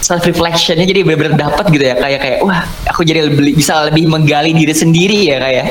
self 0.00 0.24
reflectionnya 0.24 0.88
jadi 0.88 1.04
benar-benar 1.04 1.36
dapat 1.36 1.64
gitu 1.70 1.84
ya 1.84 1.96
kayak 1.96 2.20
kayak 2.20 2.38
wah 2.42 2.64
aku 2.88 3.04
jadi 3.04 3.28
lebih, 3.28 3.56
bisa 3.56 3.86
lebih 3.88 4.08
menggali 4.08 4.52
diri 4.56 4.74
sendiri 4.74 5.28
ya 5.28 5.38
kayak 5.38 5.56
ya? 5.60 5.64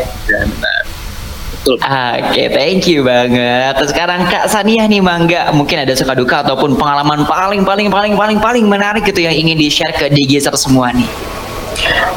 Oke, 1.67 1.83
okay, 1.83 2.47
thank 2.49 2.87
you 2.87 3.03
banget. 3.03 3.75
Terus 3.75 3.91
sekarang 3.91 4.25
Kak 4.31 4.47
Sania 4.47 4.87
nih 4.87 5.03
Mangga, 5.03 5.51
mungkin 5.51 5.83
ada 5.83 5.91
suka 5.91 6.15
duka 6.15 6.39
ataupun 6.39 6.79
pengalaman 6.79 7.27
paling 7.27 7.67
paling 7.67 7.91
paling 7.91 8.15
paling 8.15 8.39
paling 8.39 8.65
menarik 8.65 9.03
gitu 9.03 9.27
yang 9.27 9.35
ingin 9.35 9.59
di-share 9.59 9.91
ke 9.91 10.07
Digiser 10.07 10.55
semua 10.55 10.95
nih. 10.95 11.05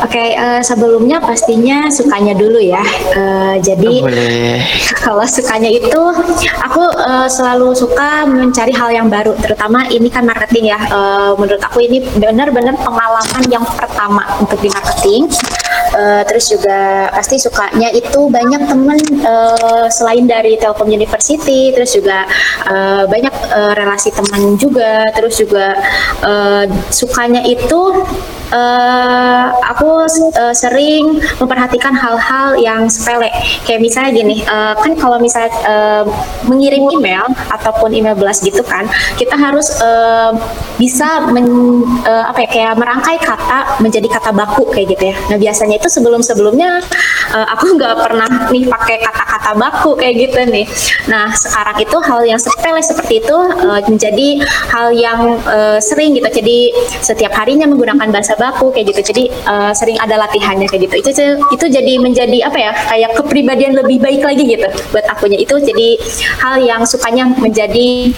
Oke, 0.03 0.19
okay, 0.19 0.29
uh, 0.35 0.59
eh, 0.59 0.63
sebelumnya 0.67 1.23
pastinya 1.23 1.87
sukanya 1.87 2.35
dulu 2.35 2.59
ya. 2.59 2.83
Uh, 3.15 3.55
jadi 3.63 4.03
kalau 5.05 5.23
sukanya 5.23 5.71
itu, 5.71 6.03
aku 6.59 6.83
uh, 6.83 7.31
selalu 7.31 7.71
suka 7.71 8.27
mencari 8.27 8.75
hal 8.75 8.91
yang 8.91 9.07
baru, 9.07 9.39
terutama 9.39 9.87
ini 9.89 10.11
kan 10.11 10.27
marketing 10.27 10.75
ya. 10.75 10.81
Uh, 10.91 11.39
menurut 11.39 11.63
aku 11.63 11.87
ini 11.87 12.03
benar-benar 12.19 12.75
pengalaman 12.83 13.43
yang 13.47 13.63
pertama 13.63 14.27
untuk 14.43 14.59
di 14.59 14.69
marketing. 14.75 15.31
Uh, 15.93 16.25
terus 16.25 16.49
juga 16.49 17.13
pasti 17.13 17.37
sukanya 17.37 17.93
itu 17.93 18.25
banyak 18.33 18.65
temen 18.65 18.97
uh, 19.29 19.87
selain 19.93 20.25
dari 20.25 20.57
Telkom 20.57 20.89
University, 20.89 21.69
terus 21.71 21.93
juga 21.93 22.25
uh, 22.65 23.05
banyak 23.05 23.35
uh, 23.53 23.73
relasi 23.77 24.09
teman 24.09 24.57
juga, 24.57 25.13
terus 25.13 25.37
juga 25.37 25.77
uh, 26.25 26.65
sukanya 26.89 27.45
itu 27.45 28.09
uh, 28.57 29.12
aku 29.67 30.07
uh, 30.07 30.55
sering 30.55 31.19
memperhatikan 31.41 31.95
hal-hal 31.97 32.55
yang 32.59 32.87
sepele. 32.87 33.31
Kayak 33.67 33.81
misalnya 33.83 34.11
gini 34.15 34.37
uh, 34.47 34.75
kan 34.79 34.93
kalau 34.95 35.19
misalnya 35.19 35.51
uh, 35.67 36.05
mengirim 36.47 36.87
email 36.93 37.27
ataupun 37.51 37.91
email 37.95 38.15
blast 38.15 38.45
gitu 38.45 38.63
kan 38.63 38.87
kita 39.17 39.35
harus 39.35 39.73
uh, 39.81 40.35
bisa 40.77 41.31
men, 41.31 41.47
uh, 42.05 42.25
apa 42.29 42.45
ya 42.45 42.49
kayak 42.49 42.75
merangkai 42.79 43.17
kata 43.21 43.79
menjadi 43.83 44.09
kata 44.09 44.31
baku 44.35 44.69
kayak 44.71 44.99
gitu 44.99 45.05
ya. 45.13 45.17
Nah 45.31 45.39
biasanya 45.39 45.77
itu 45.79 45.89
sebelum-sebelumnya 45.89 46.83
uh, 47.35 47.47
aku 47.57 47.73
nggak 47.79 47.95
pernah 47.99 48.31
nih 48.51 48.67
pakai 48.69 48.97
kata-kata 49.01 49.51
baku 49.57 49.97
kayak 49.97 50.15
gitu 50.29 50.41
nih. 50.49 50.67
Nah 51.09 51.33
sekarang 51.33 51.77
itu 51.81 51.97
hal 52.03 52.21
yang 52.27 52.41
sepele 52.41 52.83
seperti 52.83 53.25
itu 53.25 53.39
uh, 53.39 53.81
menjadi 53.89 54.29
hal 54.71 54.89
yang 54.93 55.21
uh, 55.49 55.79
sering 55.81 56.13
gitu. 56.19 56.29
Jadi 56.29 56.59
setiap 57.01 57.33
harinya 57.37 57.65
menggunakan 57.69 58.09
bahasa 58.13 58.37
baku 58.37 58.75
kayak 58.75 58.93
gitu. 58.93 59.15
Jadi 59.15 59.25
uh, 59.45 59.73
sering 59.73 59.99
ada 59.99 60.17
latihannya 60.21 60.69
kayak 60.69 60.89
gitu 60.89 60.97
itu 61.03 61.11
itu 61.55 61.67
jadi 61.69 61.93
menjadi 61.99 62.39
apa 62.47 62.59
ya 62.59 62.73
kayak 62.89 63.11
kepribadian 63.19 63.73
lebih 63.77 63.99
baik 64.03 64.23
lagi 64.23 64.45
gitu 64.45 64.69
buat 64.93 65.07
akunya 65.09 65.39
itu 65.41 65.57
jadi 65.59 65.89
hal 66.43 66.61
yang 66.63 66.83
sukanya 66.85 67.29
menjadi 67.37 68.13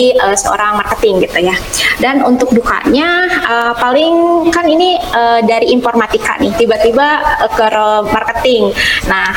uh, 0.00 0.36
seorang 0.36 0.80
marketing 0.80 1.28
gitu 1.28 1.38
ya. 1.44 1.56
Dan 2.00 2.24
untuk 2.24 2.48
dukanya 2.56 3.28
uh, 3.44 3.72
paling 3.76 4.48
kan 4.48 4.64
ini 4.64 4.96
uh, 5.12 5.44
dari 5.44 5.68
informatika 5.74 6.40
nih 6.40 6.52
tiba-tiba 6.56 7.20
uh, 7.44 7.50
ke 7.50 7.68
marketing. 8.08 8.72
Nah, 9.04 9.28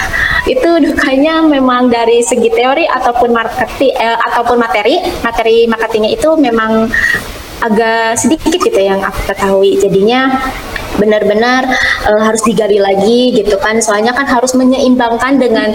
itu 0.47 0.69
dukanya 0.87 1.43
memang 1.43 1.91
dari 1.91 2.23
segi 2.23 2.47
teori 2.47 2.87
ataupun 2.87 3.29
marketing 3.35 3.93
uh, 3.99 4.17
ataupun 4.31 4.57
materi, 4.59 5.03
materi 5.19 5.67
marketingnya 5.67 6.15
itu 6.15 6.29
memang 6.39 6.87
agak 7.63 8.19
sedikit 8.19 8.59
gitu 8.59 8.79
yang 8.79 8.99
aku 8.99 9.31
ketahui. 9.31 9.79
Jadinya 9.79 10.51
benar-benar 10.93 11.65
uh, 12.05 12.21
harus 12.21 12.45
digali 12.45 12.77
lagi 12.77 13.33
gitu 13.33 13.57
kan. 13.57 13.81
Soalnya 13.81 14.13
kan 14.13 14.27
harus 14.27 14.53
menyeimbangkan 14.53 15.41
dengan 15.41 15.73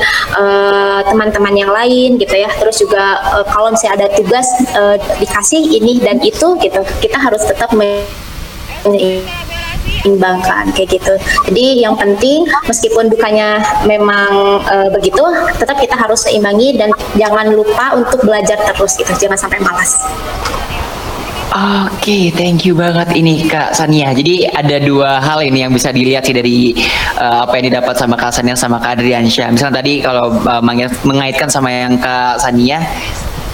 teman-teman 1.08 1.54
uh, 1.56 1.58
yang 1.58 1.72
lain 1.72 2.20
gitu 2.20 2.36
ya. 2.36 2.46
Terus 2.60 2.78
juga 2.78 3.18
uh, 3.34 3.42
kalau 3.48 3.72
misalnya 3.72 4.04
ada 4.04 4.08
tugas 4.14 4.46
uh, 4.76 4.94
dikasih 5.18 5.80
ini 5.80 5.98
dan 6.04 6.20
itu 6.22 6.54
gitu 6.62 6.84
kita 7.02 7.18
harus 7.18 7.42
tetap 7.48 7.72
menyeimbangkan 7.74 10.70
kayak 10.76 10.88
gitu. 10.92 11.18
Jadi 11.50 11.82
yang 11.82 11.96
penting 11.98 12.46
meskipun 12.68 13.10
dukanya 13.10 13.58
memang 13.88 14.60
uh, 14.68 14.88
begitu 14.94 15.24
tetap 15.58 15.80
kita 15.80 15.96
harus 15.98 16.20
seimbangi 16.22 16.78
dan 16.78 16.92
jangan 17.18 17.50
lupa 17.50 17.90
untuk 17.98 18.22
belajar 18.22 18.58
terus 18.70 18.94
gitu. 18.94 19.10
Jangan 19.18 19.38
sampai 19.40 19.58
malas 19.64 19.98
Oke, 21.48 21.96
okay, 21.96 22.24
thank 22.28 22.68
you 22.68 22.76
banget 22.76 23.08
ini 23.16 23.48
Kak 23.48 23.72
Sania. 23.72 24.12
Jadi 24.12 24.44
ada 24.52 24.76
dua 24.84 25.16
hal 25.16 25.40
ini 25.40 25.64
yang 25.64 25.72
bisa 25.72 25.88
dilihat 25.88 26.28
sih 26.28 26.36
dari 26.36 26.76
uh, 27.16 27.48
apa 27.48 27.56
yang 27.56 27.72
didapat 27.72 27.96
sama 27.96 28.20
Kak 28.20 28.36
Sania 28.36 28.52
sama 28.52 28.76
Kak 28.76 29.00
Adriansyah. 29.00 29.56
Misalnya 29.56 29.80
tadi 29.80 30.04
kalau 30.04 30.28
uh, 30.44 30.60
mengaitkan 31.08 31.48
sama 31.48 31.72
yang 31.72 31.96
Kak 31.96 32.44
Sania, 32.44 32.84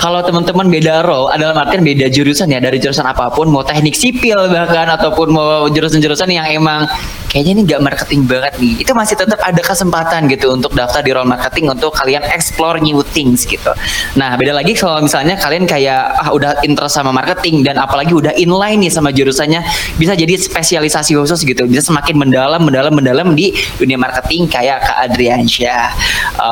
kalau 0.02 0.26
teman-teman 0.26 0.74
beda 0.74 1.06
role 1.06 1.30
adalah 1.30 1.70
artian 1.70 1.86
beda 1.86 2.10
jurusan 2.10 2.50
ya 2.50 2.58
dari 2.58 2.82
jurusan 2.82 3.06
apa 3.06 3.30
pun 3.30 3.46
mau 3.46 3.62
teknik 3.62 3.94
sipil 3.94 4.50
bahkan 4.50 4.90
ataupun 4.90 5.30
mau 5.30 5.70
jurusan-jurusan 5.70 6.34
yang 6.34 6.50
emang 6.50 6.90
kayaknya 7.34 7.52
ini 7.58 7.62
nggak 7.66 7.82
marketing 7.82 8.22
banget 8.30 8.54
nih. 8.62 8.86
Itu 8.86 8.94
masih 8.94 9.18
tetap 9.18 9.42
ada 9.42 9.58
kesempatan 9.58 10.30
gitu 10.30 10.54
untuk 10.54 10.70
daftar 10.70 11.02
di 11.02 11.10
role 11.10 11.26
marketing 11.26 11.74
untuk 11.74 11.90
kalian 11.90 12.22
explore 12.30 12.78
new 12.78 13.02
things 13.02 13.42
gitu. 13.42 13.74
Nah 14.14 14.38
beda 14.38 14.54
lagi 14.54 14.78
kalau 14.78 15.02
misalnya 15.02 15.34
kalian 15.34 15.66
kayak 15.66 16.14
ah 16.14 16.30
udah 16.30 16.62
interest 16.62 16.94
sama 16.94 17.10
marketing 17.10 17.66
dan 17.66 17.74
apalagi 17.82 18.14
udah 18.14 18.30
inline 18.38 18.86
nih 18.86 18.92
sama 18.94 19.10
jurusannya 19.10 19.66
bisa 19.98 20.14
jadi 20.14 20.38
spesialisasi 20.38 21.18
khusus 21.18 21.42
gitu. 21.42 21.66
Bisa 21.66 21.90
semakin 21.90 22.14
mendalam 22.14 22.62
mendalam 22.62 22.94
mendalam 22.94 23.34
di 23.34 23.50
dunia 23.82 23.98
marketing 23.98 24.46
kayak 24.46 24.86
Kak 24.86 25.10
Adriansyah. 25.10 25.90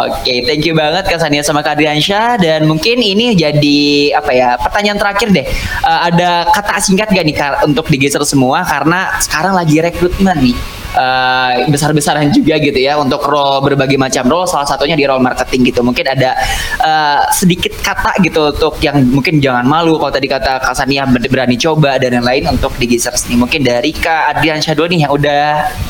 Oke 0.03 0.27
okay, 0.27 0.39
thank 0.51 0.67
you 0.67 0.75
banget 0.75 1.07
Kak 1.07 1.23
Sania 1.23 1.47
sama 1.47 1.63
Kak 1.63 1.79
Adriansyah. 1.79 2.43
Dan 2.43 2.67
mungkin 2.67 2.99
ini 2.99 3.39
jadi 3.39 4.19
apa 4.19 4.35
ya 4.35 4.59
pertanyaan 4.59 4.99
terakhir 4.99 5.31
deh. 5.31 5.47
Uh, 5.87 6.11
ada 6.11 6.51
kata 6.51 6.83
singkat 6.83 7.15
gak 7.15 7.23
nih 7.23 7.37
Kak, 7.39 7.63
untuk 7.63 7.87
digeser 7.87 8.25
semua? 8.27 8.67
Karena 8.67 9.15
sekarang 9.23 9.55
lagi 9.55 9.79
rekrutmen 9.79 10.35
nih 10.43 10.72
uh, 10.97 11.69
besar-besaran 11.69 12.33
juga 12.33 12.57
gitu 12.61 12.79
ya 12.79 12.97
untuk 13.01 13.25
role 13.25 13.65
berbagai 13.73 13.97
macam 13.97 14.25
role 14.29 14.49
salah 14.49 14.69
satunya 14.69 14.97
di 14.97 15.05
role 15.05 15.23
marketing 15.23 15.73
gitu. 15.73 15.81
Mungkin 15.85 16.07
ada 16.09 16.37
uh, 16.81 17.21
sedikit 17.33 17.73
kata 17.81 18.21
gitu 18.25 18.53
untuk 18.53 18.77
yang 18.85 19.01
mungkin 19.09 19.41
jangan 19.41 19.65
malu 19.65 19.97
kalau 20.01 20.13
tadi 20.13 20.29
kata 20.29 20.63
Kasania 20.63 21.05
berani 21.09 21.57
coba 21.57 21.97
dan 21.97 22.21
lain-lain 22.21 22.53
untuk 22.57 22.75
di 22.77 22.87
Gizers 22.89 23.29
nih. 23.29 23.37
Mungkin 23.37 23.61
dari 23.65 23.93
Kak 23.93 24.39
Adriansyah 24.39 24.75
dulu 24.77 24.89
nih 24.93 25.01
yang 25.09 25.13
udah 25.13 25.45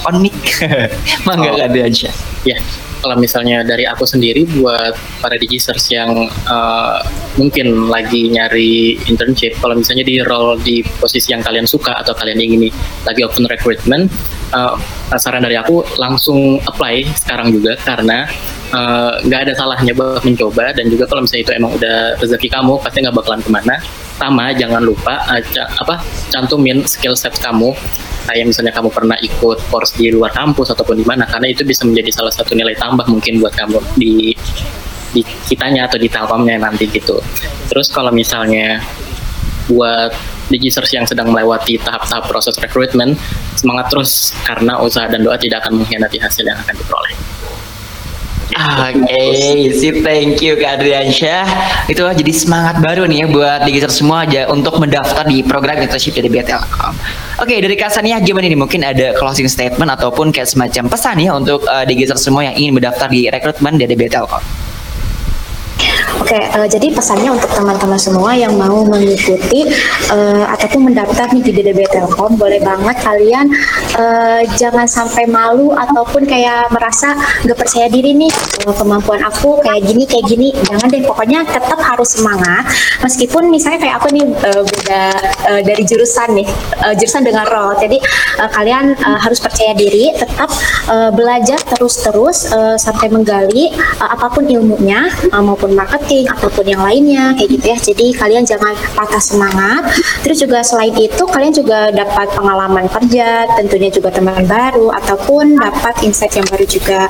on 0.08 0.16
mic. 0.22 0.34
Mangga 1.26 1.50
oh. 1.52 1.56
Kak 1.58 1.66
Adriansyah 1.72 2.14
ya 2.42 2.58
kalau 3.02 3.18
misalnya 3.18 3.66
dari 3.66 3.82
aku 3.82 4.06
sendiri 4.06 4.46
buat 4.46 4.94
para 5.18 5.34
digiters 5.34 5.90
yang 5.90 6.30
uh, 6.46 7.02
mungkin 7.34 7.90
lagi 7.90 8.30
nyari 8.30 8.94
internship, 9.10 9.58
kalau 9.58 9.74
misalnya 9.74 10.06
di 10.06 10.22
role 10.22 10.54
di 10.62 10.86
posisi 11.02 11.34
yang 11.34 11.42
kalian 11.42 11.66
suka 11.66 11.98
atau 11.98 12.14
kalian 12.14 12.38
ingin 12.38 12.70
lagi 13.02 13.26
open 13.26 13.50
recruitment, 13.50 14.06
uh, 14.52 14.76
saran 15.18 15.42
dari 15.44 15.56
aku 15.58 15.84
langsung 15.98 16.60
apply 16.64 17.04
sekarang 17.16 17.52
juga 17.52 17.76
karena 17.84 18.24
eh, 18.72 19.12
nggak 19.28 19.40
uh, 19.40 19.44
ada 19.44 19.52
salahnya 19.52 19.92
buat 19.92 20.24
mencoba 20.24 20.72
dan 20.72 20.88
juga 20.88 21.04
kalau 21.04 21.24
misalnya 21.24 21.44
itu 21.44 21.52
emang 21.52 21.72
udah 21.76 21.96
rezeki 22.16 22.48
kamu 22.48 22.80
pasti 22.80 23.04
nggak 23.04 23.16
bakalan 23.16 23.40
ke 23.44 23.50
mana. 23.52 23.76
Pertama 24.16 24.44
jangan 24.56 24.82
lupa 24.84 25.14
uh, 25.28 25.42
apa 25.82 26.00
cantumin 26.32 26.80
skill 26.88 27.12
set 27.12 27.36
kamu 27.40 27.76
kayak 28.30 28.46
misalnya 28.46 28.72
kamu 28.72 28.88
pernah 28.88 29.18
ikut 29.18 29.58
course 29.68 29.98
di 29.98 30.14
luar 30.14 30.30
kampus 30.30 30.70
ataupun 30.72 30.96
di 30.96 31.04
mana 31.04 31.26
karena 31.26 31.50
itu 31.50 31.66
bisa 31.66 31.82
menjadi 31.82 32.22
salah 32.22 32.32
satu 32.32 32.54
nilai 32.54 32.78
tambah 32.78 33.04
mungkin 33.10 33.42
buat 33.42 33.52
kamu 33.52 33.82
di 33.98 34.32
di 35.12 35.20
kitanya 35.44 35.90
atau 35.90 36.00
di 36.00 36.08
telkomnya 36.08 36.56
nanti 36.56 36.88
gitu. 36.88 37.20
Terus 37.68 37.92
kalau 37.92 38.08
misalnya 38.08 38.80
buat 39.68 40.12
digiters 40.52 40.92
yang 40.92 41.08
sedang 41.08 41.32
melewati 41.32 41.80
tahap-tahap 41.80 42.28
proses 42.28 42.54
rekrutmen, 42.60 43.16
semangat 43.56 43.88
terus 43.88 44.36
karena 44.44 44.76
usaha 44.84 45.08
dan 45.08 45.24
doa 45.24 45.40
tidak 45.40 45.64
akan 45.64 45.80
mengkhianati 45.80 46.20
hasil 46.20 46.44
yang 46.44 46.60
akan 46.60 46.76
diperoleh. 46.76 47.16
Oke, 48.52 49.00
okay, 49.08 49.72
sip 49.72 50.04
thank 50.04 50.44
you 50.44 50.60
Kak 50.60 50.76
Adriansyah. 50.76 51.48
Itu 51.88 52.04
jadi 52.04 52.32
semangat 52.36 52.84
baru 52.84 53.08
nih 53.08 53.24
ya 53.24 53.26
buat 53.32 53.60
digital 53.64 53.88
semua 53.88 54.28
aja 54.28 54.44
untuk 54.52 54.76
mendaftar 54.76 55.24
di 55.24 55.40
program 55.40 55.80
internship 55.80 56.12
dari 56.12 56.28
BTLkom. 56.28 56.92
Oke, 57.40 57.48
okay, 57.48 57.58
dari 57.64 57.80
Kasania 57.80 58.20
gimana 58.20 58.44
nih? 58.44 58.60
Mungkin 58.60 58.84
ada 58.84 59.16
closing 59.16 59.48
statement 59.48 59.88
ataupun 59.96 60.36
kayak 60.36 60.52
semacam 60.52 60.84
pesan 60.92 61.16
ya 61.24 61.32
untuk 61.32 61.64
uh, 61.64 61.88
digital 61.88 62.20
semua 62.20 62.44
yang 62.44 62.54
ingin 62.60 62.76
mendaftar 62.76 63.08
di 63.08 63.24
rekrutmen 63.32 63.80
dari 63.80 63.96
BTLkom. 63.96 64.71
Oke, 66.20 66.36
uh, 66.36 66.68
jadi 66.68 66.92
pesannya 66.92 67.32
untuk 67.32 67.48
teman-teman 67.56 67.96
semua 67.96 68.36
yang 68.36 68.52
mau 68.60 68.84
mengikuti 68.84 69.64
uh, 70.12 70.44
ataupun 70.52 70.92
mendaftar 70.92 71.32
nih 71.32 71.40
di 71.40 71.52
DDB 71.56 71.88
Telkom, 71.88 72.36
boleh 72.36 72.60
banget 72.60 73.00
kalian 73.00 73.48
uh, 73.96 74.44
jangan 74.60 74.84
sampai 74.84 75.24
malu 75.24 75.72
ataupun 75.72 76.28
kayak 76.28 76.68
merasa 76.68 77.16
gak 77.48 77.56
percaya 77.56 77.88
diri 77.88 78.12
nih 78.12 78.32
uh, 78.68 78.74
kemampuan 78.76 79.24
aku 79.24 79.56
kayak 79.64 79.88
gini 79.88 80.04
kayak 80.04 80.26
gini, 80.28 80.48
jangan 80.68 80.92
deh 80.92 81.00
pokoknya 81.00 81.48
tetap 81.48 81.80
harus 81.80 82.12
semangat. 82.12 82.68
Meskipun 83.00 83.48
misalnya 83.48 83.80
kayak 83.80 83.96
aku 84.04 84.08
nih 84.12 84.24
uh, 84.28 84.62
beda 84.68 85.04
uh, 85.48 85.60
dari 85.64 85.82
jurusan 85.88 86.28
nih 86.36 86.48
uh, 86.84 86.92
jurusan 86.92 87.24
dengan 87.24 87.48
role, 87.48 87.72
jadi 87.80 87.96
uh, 88.36 88.50
kalian 88.52 88.92
uh, 89.00 89.16
harus 89.16 89.40
percaya 89.40 89.72
diri, 89.72 90.12
tetap 90.12 90.52
uh, 90.92 91.08
belajar 91.08 91.56
terus-terus 91.72 92.52
uh, 92.52 92.76
sampai 92.76 93.08
menggali 93.08 93.72
uh, 93.96 94.12
apa 94.12 94.28
pun 94.28 94.44
ilmunya 94.44 95.08
uh, 95.32 95.40
maupun 95.40 95.72
marketing 95.72 96.01
marketing 96.02 96.26
ataupun 96.34 96.66
yang 96.66 96.82
lainnya 96.82 97.30
kayak 97.38 97.48
gitu 97.54 97.66
ya. 97.70 97.78
Jadi 97.78 98.06
kalian 98.18 98.42
jangan 98.42 98.74
patah 98.98 99.22
semangat. 99.22 99.82
Terus 100.26 100.42
juga 100.42 100.58
selain 100.66 100.90
itu 100.98 101.22
kalian 101.30 101.54
juga 101.54 101.94
dapat 101.94 102.34
pengalaman 102.34 102.90
kerja, 102.90 103.46
tentunya 103.54 103.86
juga 103.86 104.10
teman 104.10 104.42
baru 104.42 104.90
ataupun 104.98 105.54
dapat 105.62 105.94
insight 106.02 106.34
yang 106.34 106.46
baru 106.50 106.66
juga. 106.66 107.06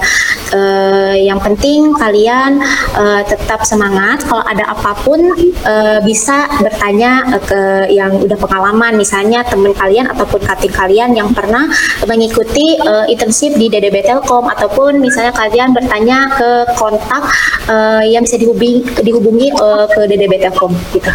Uh, 0.53 1.17
yang 1.17 1.41
penting 1.41 1.97
kalian 1.97 2.61
uh, 2.93 3.25
tetap 3.25 3.65
semangat. 3.65 4.21
Kalau 4.29 4.45
ada 4.45 4.69
apa 4.69 4.93
pun 5.01 5.33
uh, 5.65 5.99
bisa 6.05 6.53
bertanya 6.61 7.25
uh, 7.33 7.41
ke 7.41 7.63
yang 7.89 8.13
udah 8.21 8.37
pengalaman, 8.37 9.01
misalnya 9.01 9.41
teman 9.49 9.73
kalian 9.73 10.13
ataupun 10.13 10.45
kating 10.45 10.75
kalian 10.77 11.17
yang 11.17 11.33
pernah 11.33 11.65
mengikuti 12.05 12.77
uh, 12.85 13.09
internship 13.09 13.57
di 13.57 13.73
DDB 13.73 14.05
Telkom 14.05 14.45
ataupun 14.53 15.01
misalnya 15.01 15.33
kalian 15.33 15.73
bertanya 15.73 16.29
ke 16.37 16.51
kontak 16.77 17.25
uh, 17.73 18.05
yang 18.05 18.21
bisa 18.21 18.37
dihubungi 18.37 18.82
dihubungi 19.03 19.53
uh, 19.59 19.87
ke 19.89 20.07
DDB 20.07 20.43
Telkom 20.43 20.73
gitu. 20.95 21.11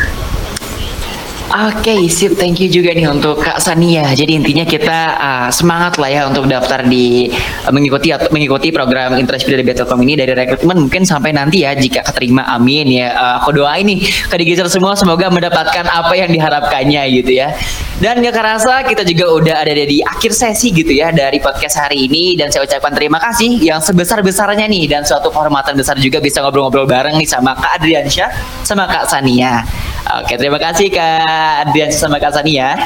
Oke, 1.58 1.90
okay, 1.90 2.02
sip. 2.06 2.38
Thank 2.38 2.62
you 2.62 2.70
juga 2.70 2.94
nih 2.94 3.10
untuk 3.10 3.42
Kak 3.42 3.58
Sania. 3.58 4.14
Jadi 4.14 4.38
intinya 4.38 4.62
kita 4.62 5.00
uh, 5.18 5.50
semangat 5.50 5.98
lah 5.98 6.06
ya 6.06 6.22
untuk 6.30 6.46
daftar 6.46 6.86
di 6.86 7.34
uh, 7.66 7.74
mengikuti 7.74 8.14
atau 8.14 8.30
mengikuti 8.30 8.70
program 8.70 9.18
internship 9.18 9.50
dari 9.50 9.66
Telkom 9.66 9.98
ini 10.06 10.14
dari 10.14 10.38
rekrutmen 10.38 10.86
mungkin 10.86 11.02
sampai 11.02 11.34
nanti 11.34 11.66
ya 11.66 11.74
jika 11.74 12.06
keterima. 12.06 12.46
Amin 12.46 12.94
ya. 12.94 13.10
Uh, 13.10 13.34
aku 13.42 13.58
doain 13.58 13.90
nih 13.90 13.98
ke 14.06 14.38
Digital 14.38 14.70
semua 14.70 14.94
semoga 14.94 15.34
mendapatkan 15.34 15.82
apa 15.90 16.14
yang 16.14 16.30
diharapkannya 16.30 17.02
gitu 17.26 17.42
ya. 17.42 17.50
Dan 17.98 18.22
gak 18.22 18.38
kerasa 18.38 18.86
kita 18.86 19.02
juga 19.02 19.26
udah 19.42 19.56
ada 19.66 19.74
di 19.74 20.06
akhir 20.06 20.38
sesi 20.38 20.70
gitu 20.70 20.94
ya 20.94 21.10
dari 21.10 21.42
podcast 21.42 21.82
hari 21.82 22.06
ini 22.06 22.38
dan 22.38 22.54
saya 22.54 22.70
ucapkan 22.70 22.94
terima 22.94 23.18
kasih 23.18 23.58
yang 23.66 23.82
sebesar-besarnya 23.82 24.70
nih 24.70 24.86
dan 24.86 25.02
suatu 25.02 25.34
kehormatan 25.34 25.74
besar 25.74 25.98
juga 25.98 26.22
bisa 26.22 26.46
ngobrol-ngobrol 26.46 26.86
bareng 26.86 27.18
nih 27.18 27.26
sama 27.26 27.58
Kak 27.58 27.82
Adriansyah 27.82 28.62
sama 28.62 28.86
Kak 28.86 29.10
Sania. 29.10 29.66
Oke, 30.08 30.40
terima 30.40 30.56
kasih 30.56 30.88
Kak 30.88 31.68
Adrian 31.68 31.92
sama 31.92 32.16
Kak 32.16 32.32
Sani 32.32 32.56
ya. 32.62 32.80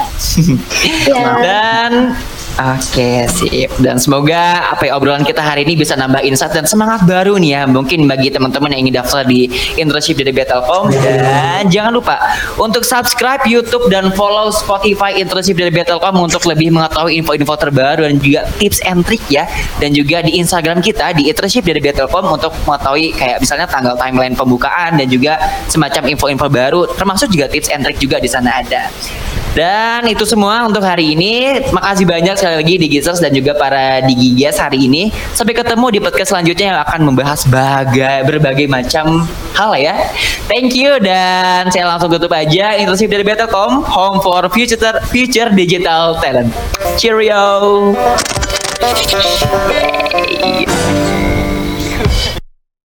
Yeah. 1.06 1.38
Dan 1.38 1.92
Oke, 2.60 3.24
sip. 3.32 3.72
Dan 3.80 3.96
semoga 3.96 4.76
apa 4.76 4.84
ya 4.84 5.00
obrolan 5.00 5.24
kita 5.24 5.40
hari 5.40 5.64
ini 5.64 5.80
bisa 5.80 5.96
nambah 5.96 6.20
insight 6.20 6.52
dan 6.52 6.68
semangat 6.68 7.08
baru 7.08 7.40
nih 7.40 7.52
ya. 7.56 7.62
Mungkin 7.64 8.04
bagi 8.12 8.28
teman-teman 8.28 8.76
yang 8.76 8.82
ingin 8.84 9.00
daftar 9.00 9.24
di 9.24 9.48
internship 9.80 10.20
dari 10.20 10.36
Betelkom 10.36 10.92
dan 10.92 11.72
jangan 11.72 11.96
lupa 11.96 12.20
untuk 12.60 12.84
subscribe 12.84 13.48
YouTube 13.48 13.88
dan 13.88 14.12
follow 14.12 14.52
Spotify 14.52 15.16
internship 15.16 15.56
dari 15.56 15.72
Betelkom 15.72 16.20
untuk 16.20 16.44
lebih 16.44 16.76
mengetahui 16.76 17.24
info-info 17.24 17.56
terbaru 17.56 18.04
dan 18.04 18.20
juga 18.20 18.42
tips 18.60 18.84
and 18.84 19.08
trick 19.08 19.24
ya. 19.32 19.48
Dan 19.80 19.96
juga 19.96 20.20
di 20.20 20.36
Instagram 20.36 20.84
kita 20.84 21.16
di 21.16 21.32
internship 21.32 21.64
dari 21.64 21.80
Betelkom 21.80 22.36
untuk 22.36 22.52
mengetahui 22.68 23.16
kayak 23.16 23.40
misalnya 23.40 23.66
tanggal 23.72 23.96
timeline 23.96 24.36
pembukaan 24.36 25.00
dan 25.00 25.08
juga 25.08 25.40
semacam 25.72 26.04
info-info 26.12 26.48
baru 26.52 26.82
termasuk 27.00 27.32
juga 27.32 27.48
tips 27.48 27.72
and 27.72 27.88
trick 27.88 27.96
juga 27.96 28.20
di 28.20 28.28
sana 28.28 28.60
ada. 28.60 28.92
Dan 29.52 30.08
itu 30.08 30.24
semua 30.24 30.64
untuk 30.64 30.80
hari 30.80 31.12
ini. 31.12 31.60
Makasih 31.76 32.08
banyak 32.08 32.36
sekali 32.40 32.56
lagi 32.64 32.76
Digiters 32.80 33.20
dan 33.20 33.36
juga 33.36 33.52
para 33.52 34.00
Digigas 34.00 34.56
hari 34.56 34.88
ini. 34.88 35.12
Sampai 35.36 35.52
ketemu 35.52 35.86
di 35.92 36.00
podcast 36.00 36.32
selanjutnya 36.32 36.66
yang 36.72 36.80
akan 36.88 37.00
membahas 37.12 37.44
bagai, 37.52 38.24
berbagai 38.24 38.72
macam 38.72 39.28
hal 39.52 39.76
ya. 39.76 39.96
Thank 40.48 40.72
you 40.80 40.96
dan 41.04 41.68
saya 41.68 41.92
langsung 41.92 42.08
tutup 42.08 42.32
aja 42.32 42.80
internship 42.80 43.12
dari 43.12 43.28
Betacom, 43.28 43.84
home 43.84 44.24
for 44.24 44.48
future 44.48 44.80
future 45.12 45.52
digital 45.52 46.16
talent. 46.24 46.56
Cheerio. 46.96 47.92